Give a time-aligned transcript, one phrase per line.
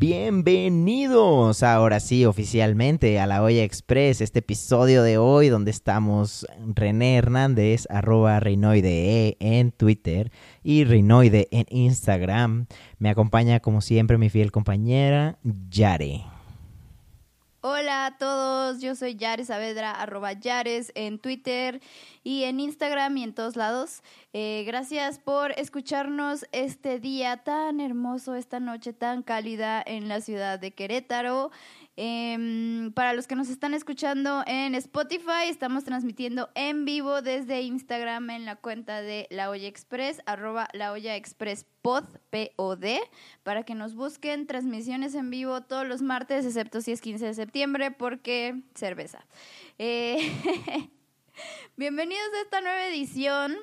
[0.00, 7.16] Bienvenidos ahora sí oficialmente a la Olla Express, este episodio de hoy donde estamos René
[7.16, 10.32] Hernández, arroba Reinoide en Twitter
[10.62, 12.64] y Reinoide en Instagram.
[12.98, 16.39] Me acompaña como siempre mi fiel compañera Yare.
[17.62, 21.82] Hola a todos, yo soy Yares Saavedra, arroba Yares en Twitter
[22.24, 24.02] y en Instagram y en todos lados.
[24.32, 30.58] Eh, gracias por escucharnos este día tan hermoso, esta noche tan cálida en la ciudad
[30.58, 31.50] de Querétaro.
[31.96, 38.30] Em, para los que nos están escuchando en Spotify, estamos transmitiendo en vivo desde Instagram
[38.30, 43.00] en la cuenta de La Olla Express, arroba La Olla Express Pod, P-O-D,
[43.42, 47.34] para que nos busquen transmisiones en vivo todos los martes, excepto si es 15 de
[47.34, 49.26] septiembre, porque cerveza.
[49.78, 50.16] Eh,
[51.76, 53.56] bienvenidos a esta nueva edición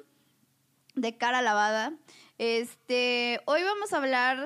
[0.95, 1.93] de Cara Lavada.
[2.37, 4.45] Este, hoy vamos a hablar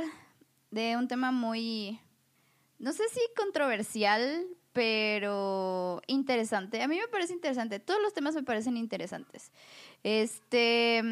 [0.69, 1.99] de un tema muy
[2.81, 6.81] no sé si controversial, pero interesante.
[6.81, 7.79] A mí me parece interesante.
[7.79, 9.51] Todos los temas me parecen interesantes.
[10.03, 11.03] Este,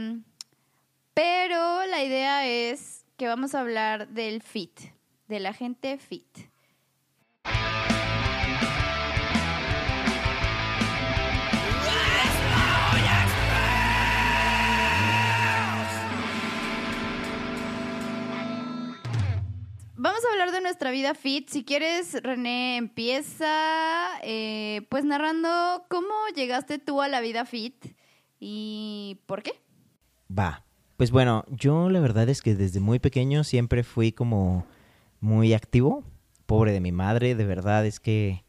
[1.14, 4.80] pero la idea es que vamos a hablar del fit,
[5.28, 6.50] de la gente fit.
[20.02, 21.50] Vamos a hablar de nuestra vida fit.
[21.50, 25.50] Si quieres, René, empieza eh, pues narrando
[25.90, 27.76] cómo llegaste tú a la vida fit
[28.40, 29.52] y por qué.
[30.32, 30.64] Va.
[30.96, 34.66] Pues bueno, yo la verdad es que desde muy pequeño siempre fui como
[35.20, 36.06] muy activo.
[36.46, 38.46] Pobre de mi madre, de verdad es que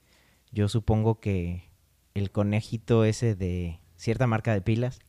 [0.52, 1.68] yo supongo que
[2.14, 5.00] el conejito ese de cierta marca de pilas,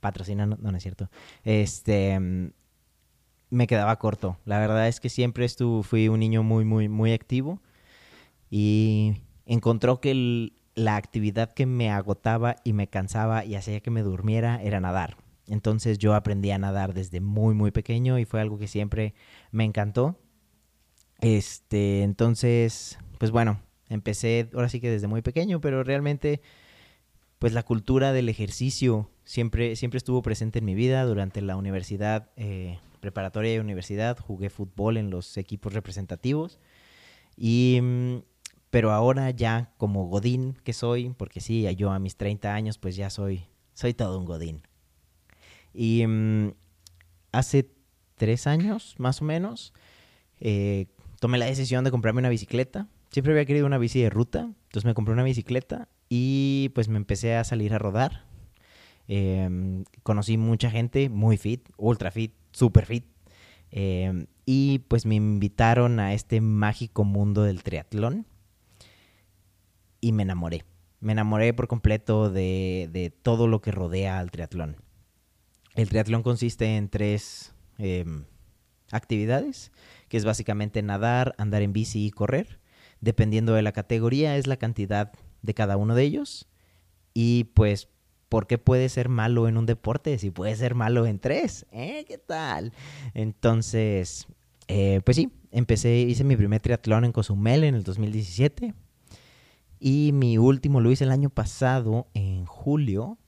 [0.00, 1.10] patrocina, no, no es cierto,
[1.44, 2.18] este,
[3.50, 4.38] me quedaba corto.
[4.44, 7.60] La verdad es que siempre estuve, fui un niño muy, muy, muy activo
[8.48, 9.16] y
[9.46, 14.62] encontró que la actividad que me agotaba y me cansaba y hacía que me durmiera
[14.62, 15.16] era nadar.
[15.46, 19.14] Entonces yo aprendí a nadar desde muy, muy pequeño y fue algo que siempre
[19.50, 20.16] me encantó.
[21.20, 26.40] Este, entonces, pues bueno, empecé ahora sí que desde muy pequeño, pero realmente,
[27.40, 32.30] pues la cultura del ejercicio siempre, siempre estuvo presente en mi vida durante la universidad.
[32.36, 36.58] Eh, preparatoria y universidad, jugué fútbol en los equipos representativos.
[37.36, 38.18] Y, mm,
[38.70, 42.96] pero ahora ya como Godín que soy, porque sí, yo a mis 30 años pues
[42.96, 44.62] ya soy, soy todo un Godín.
[45.74, 46.52] Y mm,
[47.32, 47.70] hace
[48.16, 49.72] tres años más o menos
[50.40, 50.86] eh,
[51.20, 52.88] tomé la decisión de comprarme una bicicleta.
[53.10, 56.96] Siempre había querido una bici de ruta, entonces me compré una bicicleta y pues me
[56.96, 58.24] empecé a salir a rodar.
[59.08, 63.04] Em, conocí mucha gente muy fit, ultra fit, super fit.
[63.70, 68.26] Em, y pues me invitaron a este mágico mundo del triatlón.
[70.00, 70.64] Y me enamoré.
[71.00, 74.76] Me enamoré por completo de, todo lo que rodea al triatlón.
[75.74, 78.24] El triatlón consiste en tres em,
[78.90, 79.72] actividades,
[80.08, 82.60] que es básicamente nadar, andar en bici y correr.
[83.00, 85.12] Dependiendo de la categoría es la cantidad
[85.42, 86.48] de cada uno de ellos.
[87.14, 87.88] Y pues
[88.30, 91.66] ¿por qué puede ser malo en un deporte si puede ser malo en tres?
[91.72, 92.06] ¿Eh?
[92.08, 92.72] ¿Qué tal?
[93.12, 94.26] Entonces,
[94.68, 98.72] eh, pues sí, empecé, hice mi primer triatlón en Cozumel en el 2017
[99.80, 103.18] y mi último lo hice el año pasado, en julio.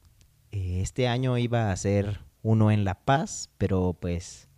[0.52, 4.48] Eh, este año iba a ser uno en La Paz, pero pues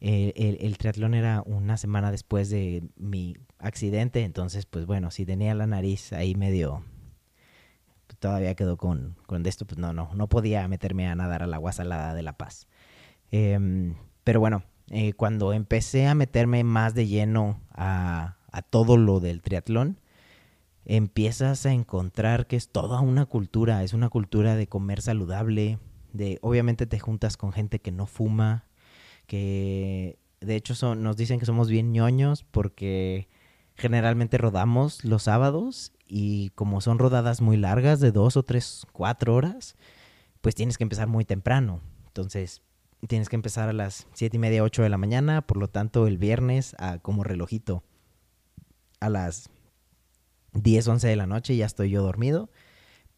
[0.00, 5.66] el, triatlón era una semana después de mi accidente, entonces pues bueno, si tenía la
[5.66, 6.84] nariz ahí medio
[8.24, 11.72] todavía quedó con, con esto, pues no, no, no podía meterme a nadar al agua
[11.72, 12.68] salada de La Paz.
[13.30, 19.20] Em, pero bueno, eh, cuando empecé a meterme más de lleno a, a todo lo
[19.20, 20.00] del triatlón,
[20.86, 25.78] empiezas a encontrar que es toda una cultura, es una cultura de comer saludable,
[26.14, 28.64] de obviamente te juntas con gente que no fuma,
[29.26, 33.28] que de hecho son, nos dicen que somos bien ñoños porque
[33.74, 39.34] generalmente rodamos los sábados y como son rodadas muy largas de dos o tres, cuatro
[39.34, 39.74] horas,
[40.42, 41.80] pues tienes que empezar muy temprano.
[42.06, 42.62] Entonces
[43.08, 46.06] tienes que empezar a las siete y media, ocho de la mañana, por lo tanto
[46.06, 47.82] el viernes a como relojito
[49.00, 49.50] a las
[50.52, 52.48] 10, 11 de la noche ya estoy yo dormido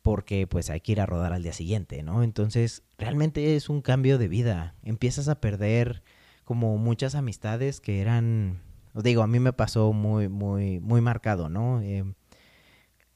[0.01, 2.23] porque pues hay que ir a rodar al día siguiente, ¿no?
[2.23, 4.75] Entonces realmente es un cambio de vida.
[4.83, 6.03] Empiezas a perder
[6.45, 8.63] como muchas amistades que eran,
[8.95, 11.83] os digo, a mí me pasó muy, muy, muy marcado, ¿no?
[11.83, 12.05] Eh,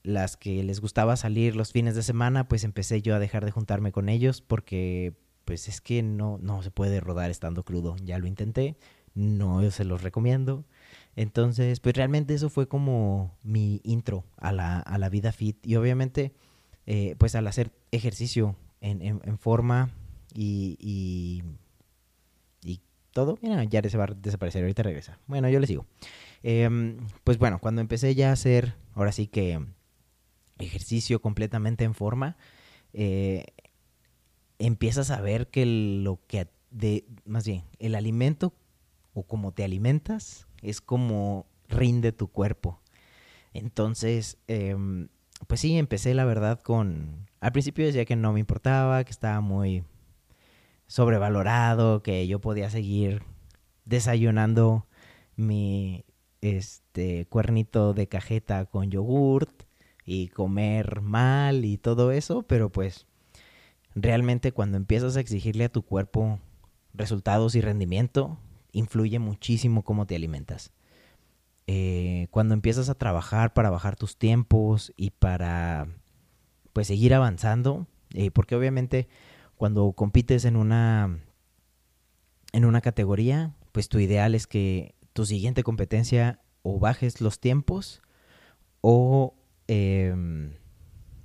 [0.02, 3.50] las que les gustaba salir los fines de semana, pues empecé yo a dejar de
[3.50, 5.14] juntarme con ellos porque
[5.44, 7.96] pues es que no, no se puede rodar estando crudo.
[8.04, 8.76] Ya lo intenté,
[9.14, 10.64] no se los recomiendo.
[11.16, 15.56] Entonces, pues realmente eso fue como mi intro a la, a la vida fit.
[15.66, 16.32] Y obviamente,
[16.86, 19.90] eh, pues al hacer ejercicio en, en, forma
[20.34, 21.42] y, y,
[22.62, 22.80] y,
[23.12, 25.18] todo, mira, ya se va a desaparecer, ahorita regresa.
[25.26, 25.84] Bueno, yo le sigo.
[26.44, 29.60] Em, pues bueno, cuando empecé ya a hacer, ahora sí que
[30.60, 32.36] ejercicio completamente en forma,
[32.92, 33.46] eh,
[34.58, 38.54] empiezas a ver que lo que, de, más bien, el alimento
[39.14, 42.80] o como te alimentas es como rinde tu cuerpo.
[43.52, 45.08] Entonces, em,
[45.46, 47.28] pues sí, empecé la verdad con...
[47.40, 49.84] Al principio decía que no me importaba, que estaba muy
[50.86, 53.22] sobrevalorado, que yo podía seguir
[53.84, 54.86] desayunando
[55.36, 56.04] mi
[56.40, 59.64] este cuernito de cajeta con yogurt
[60.10, 63.06] y comer mal y todo eso, pero pues
[63.94, 66.40] realmente cuando empiezas a exigirle a tu cuerpo
[66.92, 68.36] resultados y rendimiento,
[68.72, 70.72] influye muchísimo cómo te alimentas.
[71.68, 75.86] Eh, cuando empiezas a trabajar para bajar tus tiempos y para
[76.72, 79.06] pues seguir avanzando, eh, porque obviamente
[79.56, 81.20] cuando compites en una
[82.52, 88.02] en una categoría, pues tu ideal es que tu siguiente competencia o bajes los tiempos
[88.80, 89.36] o
[89.70, 90.56] em,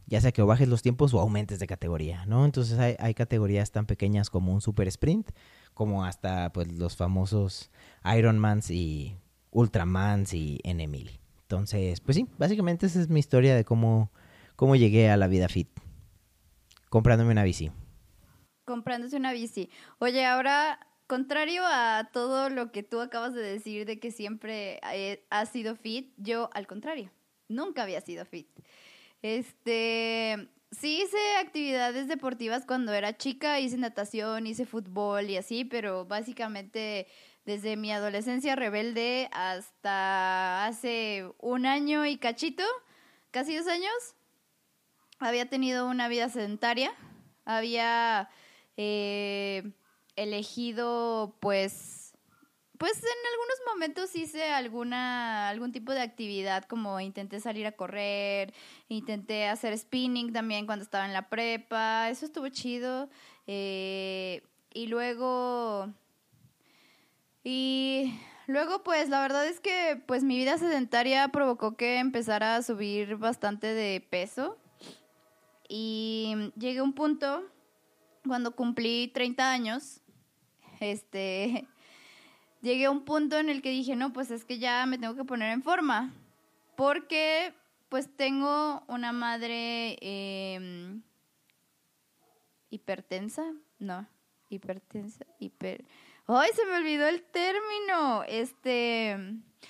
[0.06, 2.46] ya sea que bajes los tiempos o aumentes de categoría, ¿no?
[2.46, 5.32] Entonces hay, categorías tan pequeñas como un super sprint,
[5.74, 7.72] como hasta pues los famosos
[8.06, 9.18] Ironmans y
[9.50, 11.20] Ultramans y N1000.
[11.42, 14.12] Entonces, pues sí, básicamente esa es mi historia de cómo,
[14.56, 15.70] cómo llegué a la vida fit.
[16.90, 17.72] Comprándome una bici.
[18.64, 19.72] Comprándose una bici.
[19.98, 24.80] Oye, ahora, contrario a todo lo que tú acabas de decir de que siempre
[25.32, 27.10] has sido fit, yo al contrario,
[27.48, 28.48] nunca había sido fit.
[29.22, 36.06] Este, sí hice actividades deportivas cuando era chica, hice natación, hice fútbol y así, pero
[36.06, 37.08] básicamente
[37.46, 42.64] desde mi adolescencia rebelde hasta hace un año y cachito,
[43.32, 43.94] casi dos años,
[45.20, 46.92] había tenido una vida sedentaria,
[47.46, 48.30] había
[48.78, 49.72] eh,
[50.16, 52.05] elegido pues
[52.78, 58.54] pues en algunos momentos hice alguna, algún tipo de actividad, como intenté salir a correr,
[58.90, 63.10] intenté hacer spinning también cuando estaba en la prepa, eso estuvo chido.
[63.48, 64.44] Eh,
[64.74, 65.94] y luego,
[67.44, 68.14] y
[68.48, 73.16] luego pues la verdad es que pues mi vida sedentaria provocó que empezara a subir
[73.18, 74.58] bastante de peso.
[75.68, 77.44] Y llegué a un punto
[78.28, 80.02] cuando cumplí 30 años,
[80.80, 81.68] este
[82.66, 85.16] llegué a un punto en el que dije, no, pues es que ya me tengo
[85.16, 86.14] que poner en forma,
[86.76, 87.54] porque
[87.90, 91.02] pues tengo una madre em,
[92.70, 94.08] hipertensa, no,
[94.50, 95.86] hipertensa, hiper...
[96.28, 98.24] ¡Ay, se me olvidó el término!
[98.28, 99.16] Este,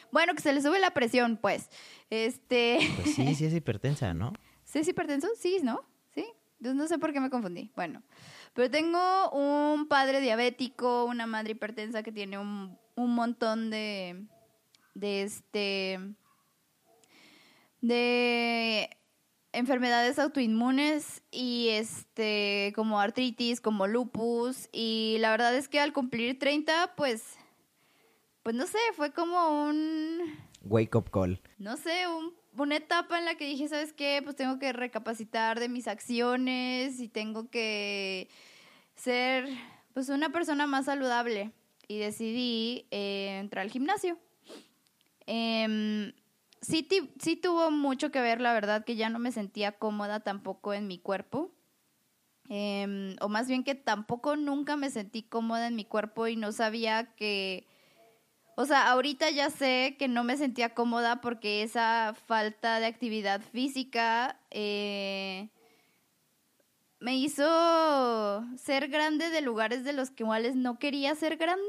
[0.09, 1.69] bueno, que se le sube la presión, pues.
[2.09, 2.79] Este...
[2.95, 4.31] Pues sí, sí es hipertensa, ¿no?
[4.63, 5.27] ¿Sí es hipertenso?
[5.37, 5.83] Sí, ¿no?
[6.13, 6.25] Sí.
[6.59, 7.71] Entonces no sé por qué me confundí.
[7.75, 8.03] Bueno,
[8.53, 14.25] pero tengo un padre diabético, una madre hipertensa que tiene un un montón de,
[14.93, 15.99] de este,
[17.81, 18.89] de
[19.51, 26.39] enfermedades autoinmunes y este, como artritis, como lupus, y la verdad es que al cumplir
[26.39, 27.23] 30, pues,
[28.43, 30.19] pues no sé, fue como un...
[30.63, 31.41] Wake up call.
[31.57, 34.21] No sé, un, una etapa en la que dije, ¿sabes qué?
[34.23, 38.29] Pues tengo que recapacitar de mis acciones y tengo que
[38.95, 39.47] ser,
[39.93, 41.51] pues, una persona más saludable
[41.87, 44.17] y decidí eh, entrar al gimnasio.
[45.27, 46.13] Eh,
[46.61, 46.87] sí,
[47.19, 50.87] sí tuvo mucho que ver, la verdad, que ya no me sentía cómoda tampoco en
[50.87, 51.51] mi cuerpo.
[52.47, 56.51] Em, o más bien que tampoco nunca me sentí cómoda en mi cuerpo y no
[56.51, 57.67] sabía que...
[58.57, 63.41] O sea, ahorita ya sé que no me sentía cómoda porque esa falta de actividad
[63.41, 65.49] física eh,
[67.05, 71.62] me hizo ser grande de lugares de los cuales no quería ser grande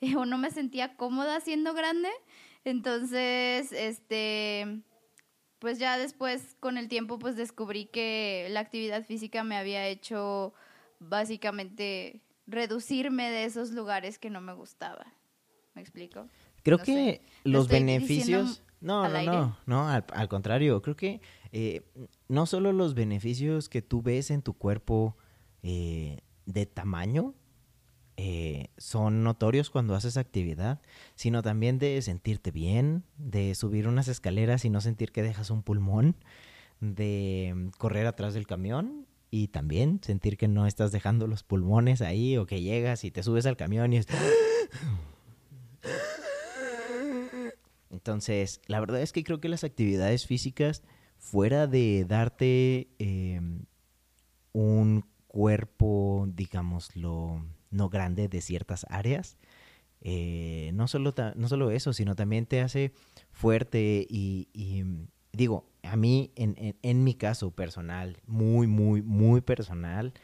[0.16, 2.08] o no me sentía cómoda siendo grande.
[2.64, 4.82] Entonces, este,
[5.58, 10.54] pues ya después con el tiempo pues descubrí que la actividad física me había hecho
[11.00, 15.04] básicamente reducirme de esos lugares que no me gustaba.
[15.74, 16.28] ¿Me explico?
[16.62, 18.62] Creo que los beneficios...
[18.80, 21.20] No, no, no, no, al, contrario, creo que
[21.52, 21.82] eh,
[22.28, 25.16] no solo los beneficios que tú ves en tu cuerpo
[25.62, 27.34] eh, de tamaño
[28.22, 30.82] eh, son notorios cuando haces actividad,
[31.14, 35.62] sino también de sentirte bien, de subir unas escaleras y no sentir que dejas un
[35.62, 36.16] pulmón,
[36.80, 42.36] de correr atrás del camión y también sentir que no estás dejando los pulmones ahí
[42.36, 44.06] o que llegas y te subes al camión y es...
[47.90, 50.82] Entonces, la verdad es que creo que las actividades físicas,
[51.20, 53.66] fuera de darte em,
[54.52, 59.36] un cuerpo, digámoslo, no grande de ciertas áreas,
[60.00, 62.92] eh, no, solo no solo eso, sino también te hace
[63.30, 64.48] fuerte y,
[65.32, 70.14] digo, a mí, en, en, mi caso personal, muy, muy, muy personal,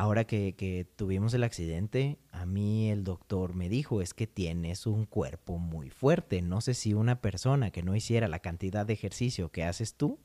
[0.00, 5.04] ahora que, tuvimos el accidente, a mí el doctor me dijo, es que tienes un
[5.04, 6.40] cuerpo muy fuerte.
[6.40, 10.18] No sé si una persona que no hiciera la cantidad de ejercicio que haces tú,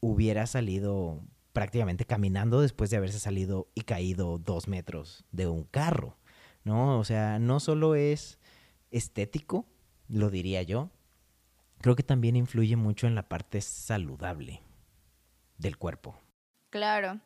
[0.00, 1.20] hubiera salido
[1.52, 6.16] prácticamente caminando después de haberse salido y caído dos metros de un carro,
[6.64, 6.98] ¿no?
[6.98, 8.38] O sea, no solo es
[8.90, 9.66] estético,
[10.08, 10.88] lo diría yo,
[11.82, 14.62] creo que también influye mucho en la parte saludable
[15.58, 16.18] del cuerpo.
[16.70, 17.20] Claro.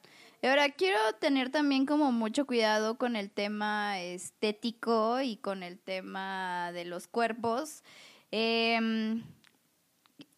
[0.47, 6.71] Ahora quiero tener también como mucho cuidado con el tema estético y con el tema
[6.73, 7.83] de los cuerpos.
[8.31, 9.23] Em,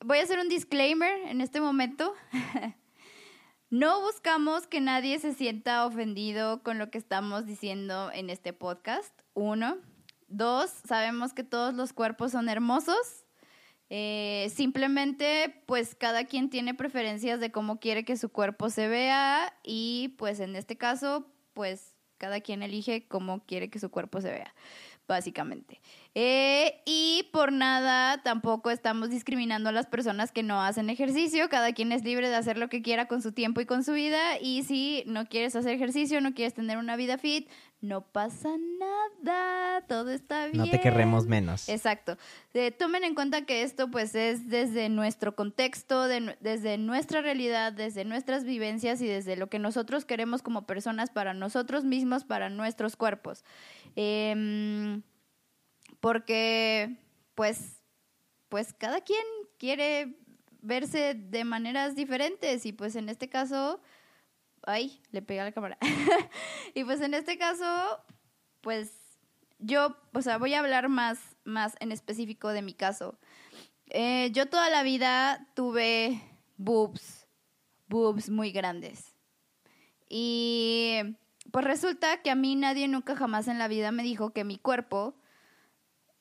[0.04, 2.14] voy a hacer un disclaimer en este momento.
[3.68, 9.12] No buscamos que nadie se sienta ofendido con lo que estamos diciendo en este podcast.
[9.34, 9.78] Uno.
[10.28, 13.25] Dos, sabemos que todos los cuerpos son hermosos.
[13.88, 19.54] Eh, simplemente, pues cada quien tiene preferencias de cómo quiere que su cuerpo se vea
[19.62, 24.30] y pues en este caso, pues cada quien elige cómo quiere que su cuerpo se
[24.30, 24.54] vea
[25.06, 25.80] básicamente.
[26.14, 31.48] Eh, y por nada tampoco estamos discriminando a las personas que no hacen ejercicio.
[31.48, 33.92] Cada quien es libre de hacer lo que quiera con su tiempo y con su
[33.92, 34.38] vida.
[34.40, 37.48] Y si no quieres hacer ejercicio, no quieres tener una vida fit,
[37.82, 38.48] no pasa
[38.78, 39.82] nada.
[39.86, 40.56] Todo está bien.
[40.56, 41.68] No te querremos menos.
[41.68, 42.16] Exacto.
[42.54, 48.04] Eh, tomen en cuenta que esto pues es desde nuestro contexto, desde nuestra realidad, desde
[48.04, 52.96] nuestras vivencias y desde lo que nosotros queremos como personas para nosotros mismos, para nuestros
[52.96, 53.44] cuerpos.
[53.96, 55.02] Em,
[56.00, 56.96] porque,
[57.34, 57.82] pues,
[58.48, 59.24] pues cada quien
[59.58, 60.14] quiere
[60.60, 63.80] verse de maneras diferentes y pues en este caso,
[64.62, 65.78] ay, le pegué a la cámara.
[66.74, 67.64] y pues en este caso,
[68.60, 68.92] pues
[69.58, 73.18] yo, o sea, voy a hablar más, más en específico de mi caso.
[73.88, 76.20] Eh, yo toda la vida tuve
[76.56, 77.26] boobs,
[77.88, 79.14] boobs muy grandes.
[80.08, 81.16] Y
[81.52, 84.58] pues resulta que a mí nadie nunca jamás en la vida me dijo que mi
[84.58, 85.14] cuerpo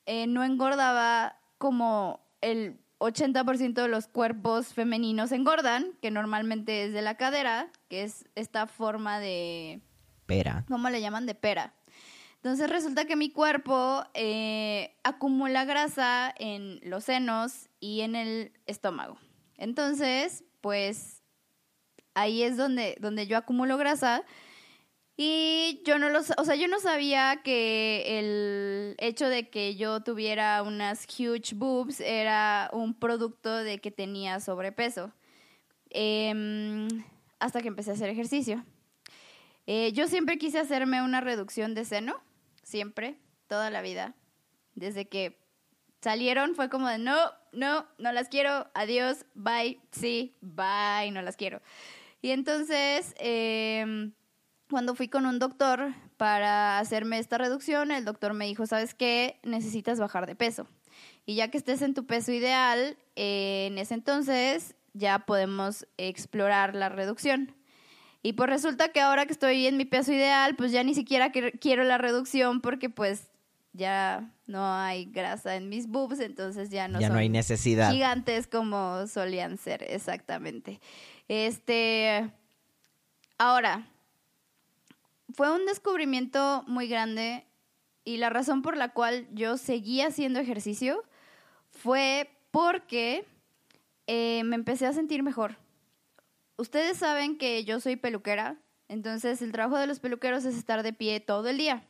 [0.06, 7.02] eh, no engordaba como el 80% de los cuerpos femeninos engordan, que normalmente es de
[7.02, 9.80] la cadera, que es esta forma de...
[10.26, 10.64] Pera.
[10.68, 11.26] ¿Cómo le llaman?
[11.26, 11.74] De pera.
[12.36, 19.18] Entonces resulta que mi cuerpo eh, acumula grasa en los senos y en el estómago.
[19.56, 21.22] Entonces, pues
[22.14, 24.24] ahí es donde, donde yo acumulo grasa
[25.16, 30.02] y yo no lo, o sea, yo no sabía que el hecho de que yo
[30.02, 35.12] tuviera unas huge boobs era un producto de que tenía sobrepeso.
[35.90, 36.88] Em,
[37.38, 38.64] hasta que empecé a hacer ejercicio.
[39.66, 42.22] Eh, yo siempre quise hacerme una reducción de seno,
[42.62, 44.14] siempre, toda la vida.
[44.74, 45.38] Desde que
[46.02, 47.16] salieron fue como de no,
[47.52, 51.62] no, no las quiero, adiós, bye, sí, bye, no las quiero.
[52.20, 54.12] Y entonces, eh,
[54.70, 59.38] cuando fui con un doctor para hacerme esta reducción, el doctor me dijo, ¿sabes qué?
[59.42, 60.66] Necesitas bajar de peso.
[61.24, 66.74] Y ya que estés en tu peso ideal, eh, en ese entonces ya podemos explorar
[66.74, 67.54] la reducción.
[68.22, 71.30] Y pues resulta que ahora que estoy en mi peso ideal, pues ya ni siquiera
[71.30, 73.30] quiero la reducción porque pues
[73.72, 77.92] ya no hay grasa en mis boobs, entonces ya no ya no hay necesidad.
[77.92, 80.80] gigantes como solían ser, exactamente.
[81.28, 82.30] Este,
[83.38, 83.86] ahora,
[85.32, 87.46] fue un descubrimiento muy grande
[88.04, 91.02] y la razón por la cual yo seguí haciendo ejercicio
[91.70, 93.26] fue porque
[94.06, 95.56] eh, me empecé a sentir mejor.
[96.56, 98.56] Ustedes saben que yo soy peluquera,
[98.88, 101.84] entonces el trabajo de los peluqueros es estar de pie todo el día.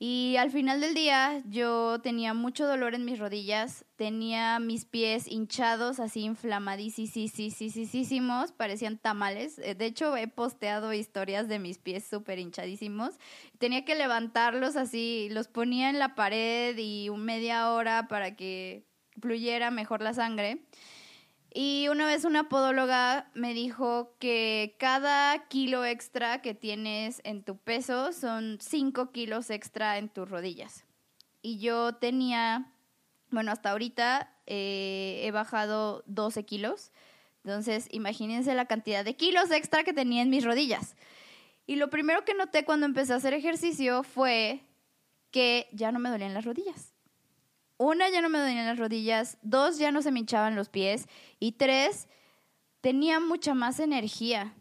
[0.00, 5.26] Y al final del día yo tenía mucho dolor en mis rodillas, tenía mis pies
[5.26, 9.58] hinchados, así inflamadísimos, parecían tamales.
[9.58, 13.18] Eh, de hecho, he posteado historias de mis pies súper hinchadísimos.
[13.58, 18.86] Tenía que levantarlos así, los ponía en la pared y media hora para que
[19.20, 20.62] fluyera mejor la sangre.
[21.52, 27.56] Y una vez una podóloga me dijo que cada kilo extra que tienes en tu
[27.56, 30.84] peso son 5 kilos extra en tus rodillas.
[31.40, 32.72] Y yo tenía,
[33.30, 36.92] bueno, hasta ahorita eh, he bajado 12 kilos.
[37.44, 40.96] Entonces, imagínense la cantidad de kilos extra que tenía en mis rodillas.
[41.66, 44.60] Y lo primero que noté cuando empecé a hacer ejercicio fue
[45.30, 46.94] que ya no me dolían las rodillas.
[47.78, 51.06] Una, ya no me dolían las rodillas, dos, ya no se me hinchaban los pies
[51.40, 52.08] y tres,
[52.80, 54.54] tenía mucha más energía.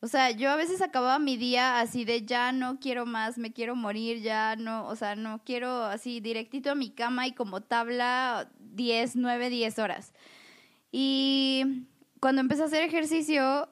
[0.00, 3.52] O sea, yo a veces acababa mi día así de ya no quiero más, me
[3.52, 7.62] quiero morir, ya no, o sea, no quiero así directito a mi cama y como
[7.62, 10.12] tabla 10, 9, 10 horas.
[10.92, 11.86] Y
[12.20, 13.70] cuando empecé a hacer ejercicio,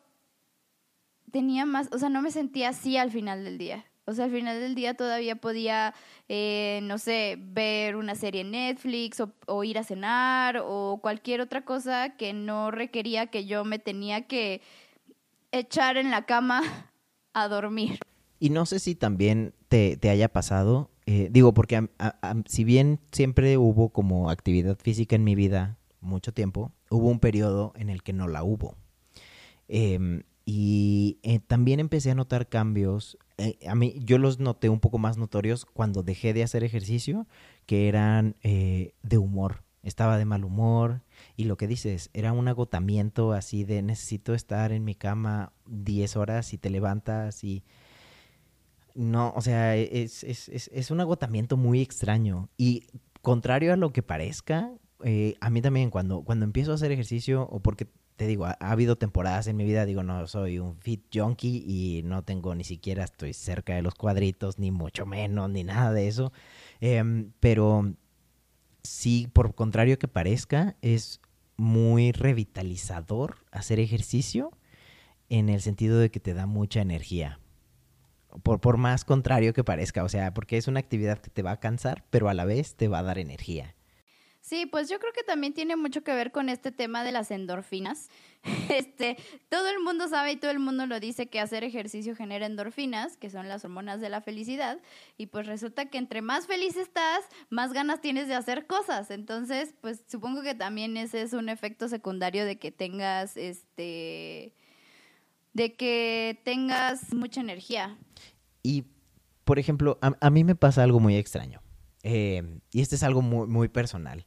[1.30, 3.84] tenía más, o sea, no me sentía así al final del día.
[4.06, 5.94] O sea, al final del día todavía podía,
[6.28, 11.64] eh, no sé, ver una serie en Netflix o, ir a cenar o cualquier otra
[11.64, 14.60] cosa que no requería que yo me tenía que
[15.52, 16.62] echar en la cama
[17.32, 17.98] a dormir.
[18.38, 21.88] Y no sé si también te, te haya pasado, eh, digo, porque
[22.46, 27.72] si bien siempre hubo como actividad física en mi vida mucho tiempo, hubo un periodo
[27.76, 28.76] en el que no la hubo.
[29.68, 33.18] Em, y eh, también empecé a notar cambios.
[33.38, 37.26] Eh, a mí, yo los noté un poco más notorios cuando dejé de hacer ejercicio,
[37.66, 39.62] que eran de humor.
[39.82, 41.02] Estaba de mal humor,
[41.36, 46.16] y lo que dices, era un agotamiento así de necesito estar en mi cama 10
[46.16, 47.64] horas y te levantas y...
[48.94, 52.48] No, o sea, es, es, es, un agotamiento muy extraño.
[52.56, 52.84] Y
[53.22, 54.70] contrario a lo que parezca,
[55.02, 58.56] eh, a mí también cuando, cuando empiezo a hacer ejercicio, o porque te digo, ha,
[58.60, 62.64] habido temporadas en mi vida, digo, no soy un fit junkie y no tengo ni
[62.64, 66.32] siquiera estoy cerca de los cuadritos, ni mucho menos, ni nada de eso.
[66.80, 67.94] Em, pero
[68.82, 71.20] sí, por contrario que parezca, es
[71.56, 74.52] muy revitalizador hacer ejercicio
[75.28, 77.40] en el sentido de que te da mucha energía.
[78.42, 81.52] Por, por más contrario que parezca, o sea, porque es una actividad que te va
[81.52, 83.74] a cansar, pero a la vez te va a dar energía.
[84.44, 87.30] Sí, pues yo creo que también tiene mucho que ver con este tema de las
[87.30, 88.10] endorfinas.
[88.68, 89.16] Este,
[89.48, 93.16] todo el mundo sabe y todo el mundo lo dice que hacer ejercicio genera endorfinas,
[93.16, 94.82] que son las hormonas de la felicidad,
[95.16, 99.10] y pues resulta que entre más feliz estás, más ganas tienes de hacer cosas.
[99.10, 104.52] Entonces, pues supongo que también ese es un efecto secundario de que tengas este
[105.54, 107.96] de que tengas mucha energía.
[108.62, 108.84] Y
[109.44, 111.62] por ejemplo, a, mí me pasa algo muy extraño.
[112.02, 114.26] Eh, y este es algo muy, muy personal.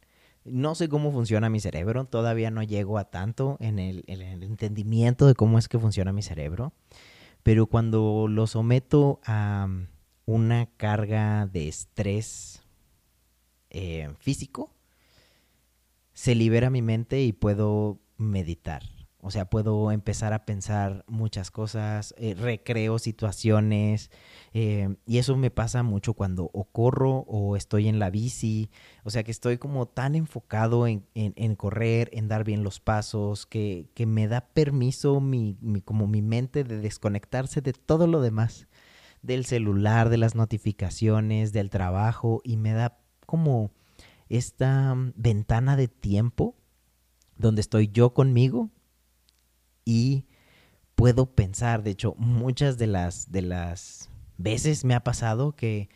[0.49, 5.35] No sé cómo funciona mi cerebro, todavía no llego a tanto en el, entendimiento de
[5.35, 6.73] cómo es que funciona mi cerebro,
[7.43, 9.87] pero cuando lo someto a mm,
[10.25, 12.61] una carga de estrés
[13.69, 14.71] eh, físico,
[16.13, 18.83] se libera mi mente y puedo meditar.
[19.27, 24.09] O sea, puedo empezar a pensar muchas cosas, eh, recreo situaciones,
[24.53, 28.69] eh, y eso me pasa mucho cuando corro o estoy en la bici,
[29.03, 31.03] o sea que estoy como tan enfocado en,
[31.57, 36.79] correr, en dar bien los pasos, que, me da permiso mi, como mi mente de
[36.79, 38.69] desconectarse de todo lo demás,
[39.23, 43.71] del celular, de las notificaciones, del trabajo, y me da como
[44.29, 46.55] esta ventana de tiempo
[47.35, 48.71] donde estoy yo conmigo
[49.87, 50.25] y
[50.95, 55.87] puedo pensar, de hecho, muchas de las, de las veces me ha pasado que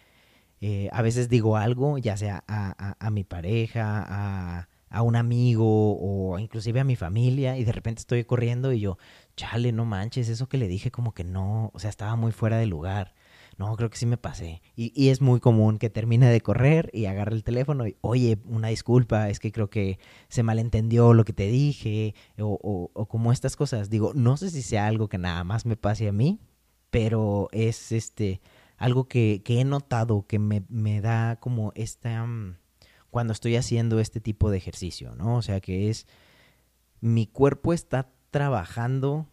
[0.61, 6.39] eh, a veces digo algo, ya sea a, mi pareja, a, a, un amigo o
[6.39, 8.97] inclusive a mi familia y de repente estoy corriendo y yo,
[9.35, 12.57] chale, no manches, eso que le dije como que no, o sea, estaba muy fuera
[12.57, 13.13] de lugar
[13.61, 14.63] no, creo que sí me pasé.
[14.75, 18.69] Y, es muy común que termine de correr y agarre el teléfono y, oye, una
[18.69, 23.55] disculpa, es que creo que se malentendió lo que te dije o, o, como estas
[23.55, 23.91] cosas.
[23.91, 26.39] Digo, no sé si sea algo que nada más me pase a mí,
[26.89, 28.41] pero es este
[28.77, 32.25] algo que, he notado que me, da como esta...
[32.25, 32.57] Mm,
[33.11, 35.35] cuando estoy haciendo este tipo de ejercicio, ¿no?
[35.35, 36.07] O sea, que es...
[36.99, 39.27] Mi cuerpo está trabajando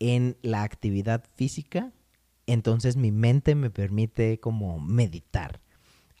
[0.00, 1.92] en la actividad física
[2.52, 5.60] entonces mi mente me permite como meditar.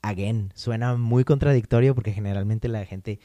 [0.02, 3.20] Again, suena muy contradictorio porque generalmente la gente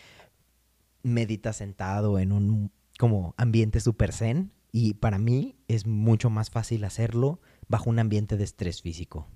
[1.04, 6.84] medita sentado en un como ambiente super zen y para mí es mucho más fácil
[6.84, 9.28] hacerlo bajo un ambiente de estrés físico.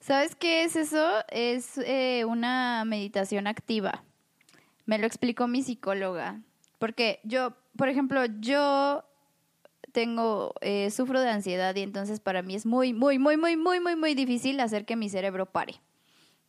[0.00, 1.08] ¿Sabes qué es eso?
[1.28, 4.04] Es eh, una meditación activa.
[4.84, 6.42] Me lo explicó mi psicóloga.
[6.78, 9.04] Porque yo, por ejemplo, yo
[9.96, 13.80] tengo, eh, sufro de ansiedad y entonces para mí es muy, muy, muy, muy, muy,
[13.80, 15.80] muy, muy difícil hacer que mi cerebro pare.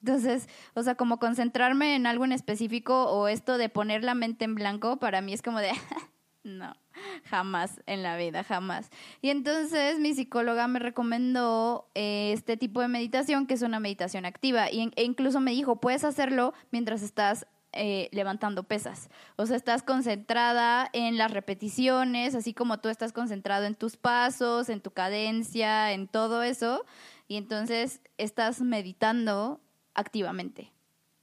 [0.01, 4.43] Entonces, o sea, como concentrarme en algo en específico o esto de poner la mente
[4.43, 5.71] en blanco, para mí es como de,
[6.43, 6.75] no,
[7.23, 8.89] jamás en la vida, jamás.
[9.21, 14.25] Y entonces mi psicóloga me recomendó eh, este tipo de meditación, que es una meditación
[14.25, 19.09] activa, y, e incluso me dijo, puedes hacerlo mientras estás eh, levantando pesas.
[19.35, 24.69] O sea, estás concentrada en las repeticiones, así como tú estás concentrado en tus pasos,
[24.69, 26.85] en tu cadencia, en todo eso.
[27.27, 29.61] Y entonces estás meditando
[29.93, 30.73] activamente.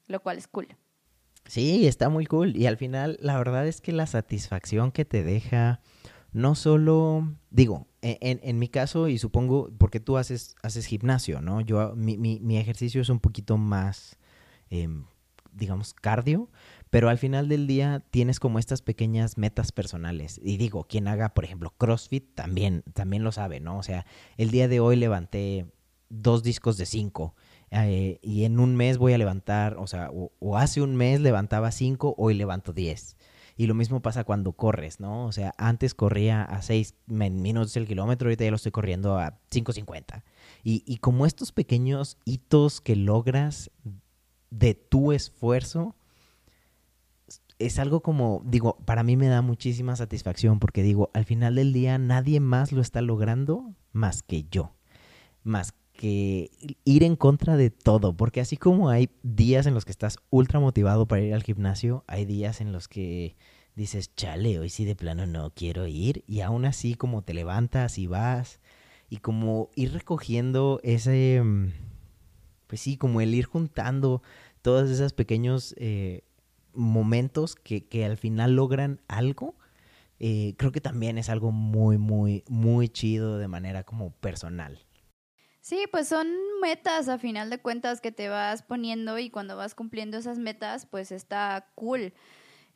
[0.07, 0.69] lo cual es cool.
[1.47, 2.57] Sí, está muy cool.
[2.57, 5.81] Y al final, la verdad es que la satisfacción que te deja,
[6.33, 11.61] no solo, digo, e, en, mi caso, y supongo, porque tú haces, haces gimnasio, ¿no?
[11.61, 14.19] Yo, mi, mi, mi ejercicio es un poquito más,
[14.71, 14.89] eh,
[15.55, 16.51] digamos, cardio,
[16.91, 20.41] pero al final del día tienes como estas pequeñas metas personales.
[20.43, 23.79] Y digo, quien haga, por ejemplo, CrossFit también, también lo sabe, ¿no?
[23.79, 25.67] O sea, el día de hoy levanté
[26.09, 27.35] dos discos de cinco.
[27.71, 31.73] Eh, y en un mes voy a levantar, o sea, o, hace un mes levantaba
[31.73, 33.17] cinco, hoy levanto diez.
[33.57, 35.27] Y lo mismo pasa cuando corres, ¿no?
[35.27, 39.39] O sea, antes corría a 6 minutos el kilómetro, ahorita ya lo estoy corriendo a
[39.51, 40.25] 5.50.
[40.65, 43.71] Y, y como estos pequeños hitos que logras
[44.59, 45.97] de tu esfuerzo,
[47.59, 51.73] es algo como, digo, para mí me da muchísima satisfacción porque digo, al final del
[51.73, 54.75] día nadie más lo está logrando más que yo,
[55.43, 56.51] más que
[56.85, 60.61] ir en contra de todo, porque así como hay días en los que estás ultra
[60.61, 63.37] motivado para ir al gimnasio, hay días en los que
[63.77, 67.99] dices, chale, hoy sí de plano no quiero ir, y aún así como te levantas
[67.99, 68.61] y vas,
[69.09, 71.43] y como ir recogiendo ese,
[72.67, 74.23] pues sí, como el ir juntando
[74.65, 76.23] todos esos pequeños eh,
[76.73, 79.57] momentos que, que, al final logran algo,
[80.21, 84.81] eh, creo que también es algo muy, muy, muy chido de manera como personal.
[85.61, 86.29] Sí, pues son
[86.63, 90.87] metas a final de cuentas que te vas poniendo y cuando vas cumpliendo esas metas,
[90.87, 92.15] pues está cool.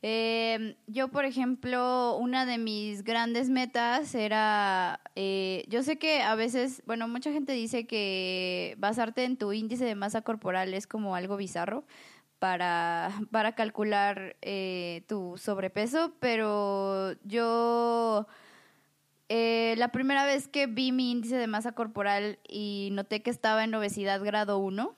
[0.02, 6.34] Eh, yo, por ejemplo, una de mis grandes metas era, eh, yo sé que a
[6.36, 11.16] veces, bueno, mucha gente dice que basarte en tu índice de masa corporal es como
[11.16, 11.84] algo bizarro
[12.38, 18.26] para, para calcular eh, tu sobrepeso, pero yo
[19.28, 23.62] eh, la primera vez que vi mi índice de masa corporal y noté que estaba
[23.64, 24.94] en obesidad grado 1,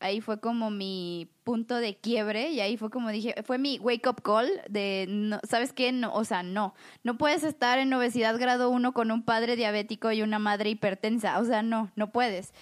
[0.00, 4.06] ahí fue como mi punto de quiebre y ahí fue como dije, fue mi wake
[4.08, 5.90] up call de, no, ¿sabes qué?
[5.90, 10.12] No, o sea, no, no puedes estar en obesidad grado 1 con un padre diabético
[10.12, 12.52] y una madre hipertensa, o sea, no, no puedes.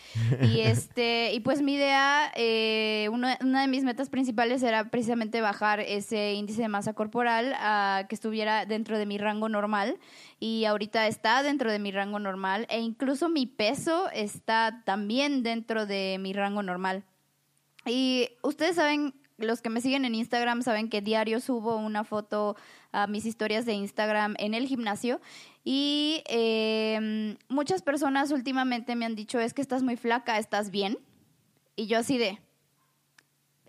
[0.42, 5.40] Y este, y pues mi idea, eh, una, una, de mis metas principales era precisamente
[5.40, 9.98] bajar ese índice de masa corporal a que estuviera dentro de mi rango normal
[10.40, 15.86] y ahorita está dentro de mi rango normal e incluso mi peso está también dentro
[15.86, 17.04] de mi rango normal.
[17.88, 22.56] Y ustedes saben, los que me siguen en Instagram saben que diario subo una foto
[22.92, 25.20] a mis historias de Instagram en el gimnasio
[25.64, 30.98] y eh, muchas personas últimamente me han dicho es que estás muy flaca, ¿estás bien?
[31.76, 32.38] Y yo así de,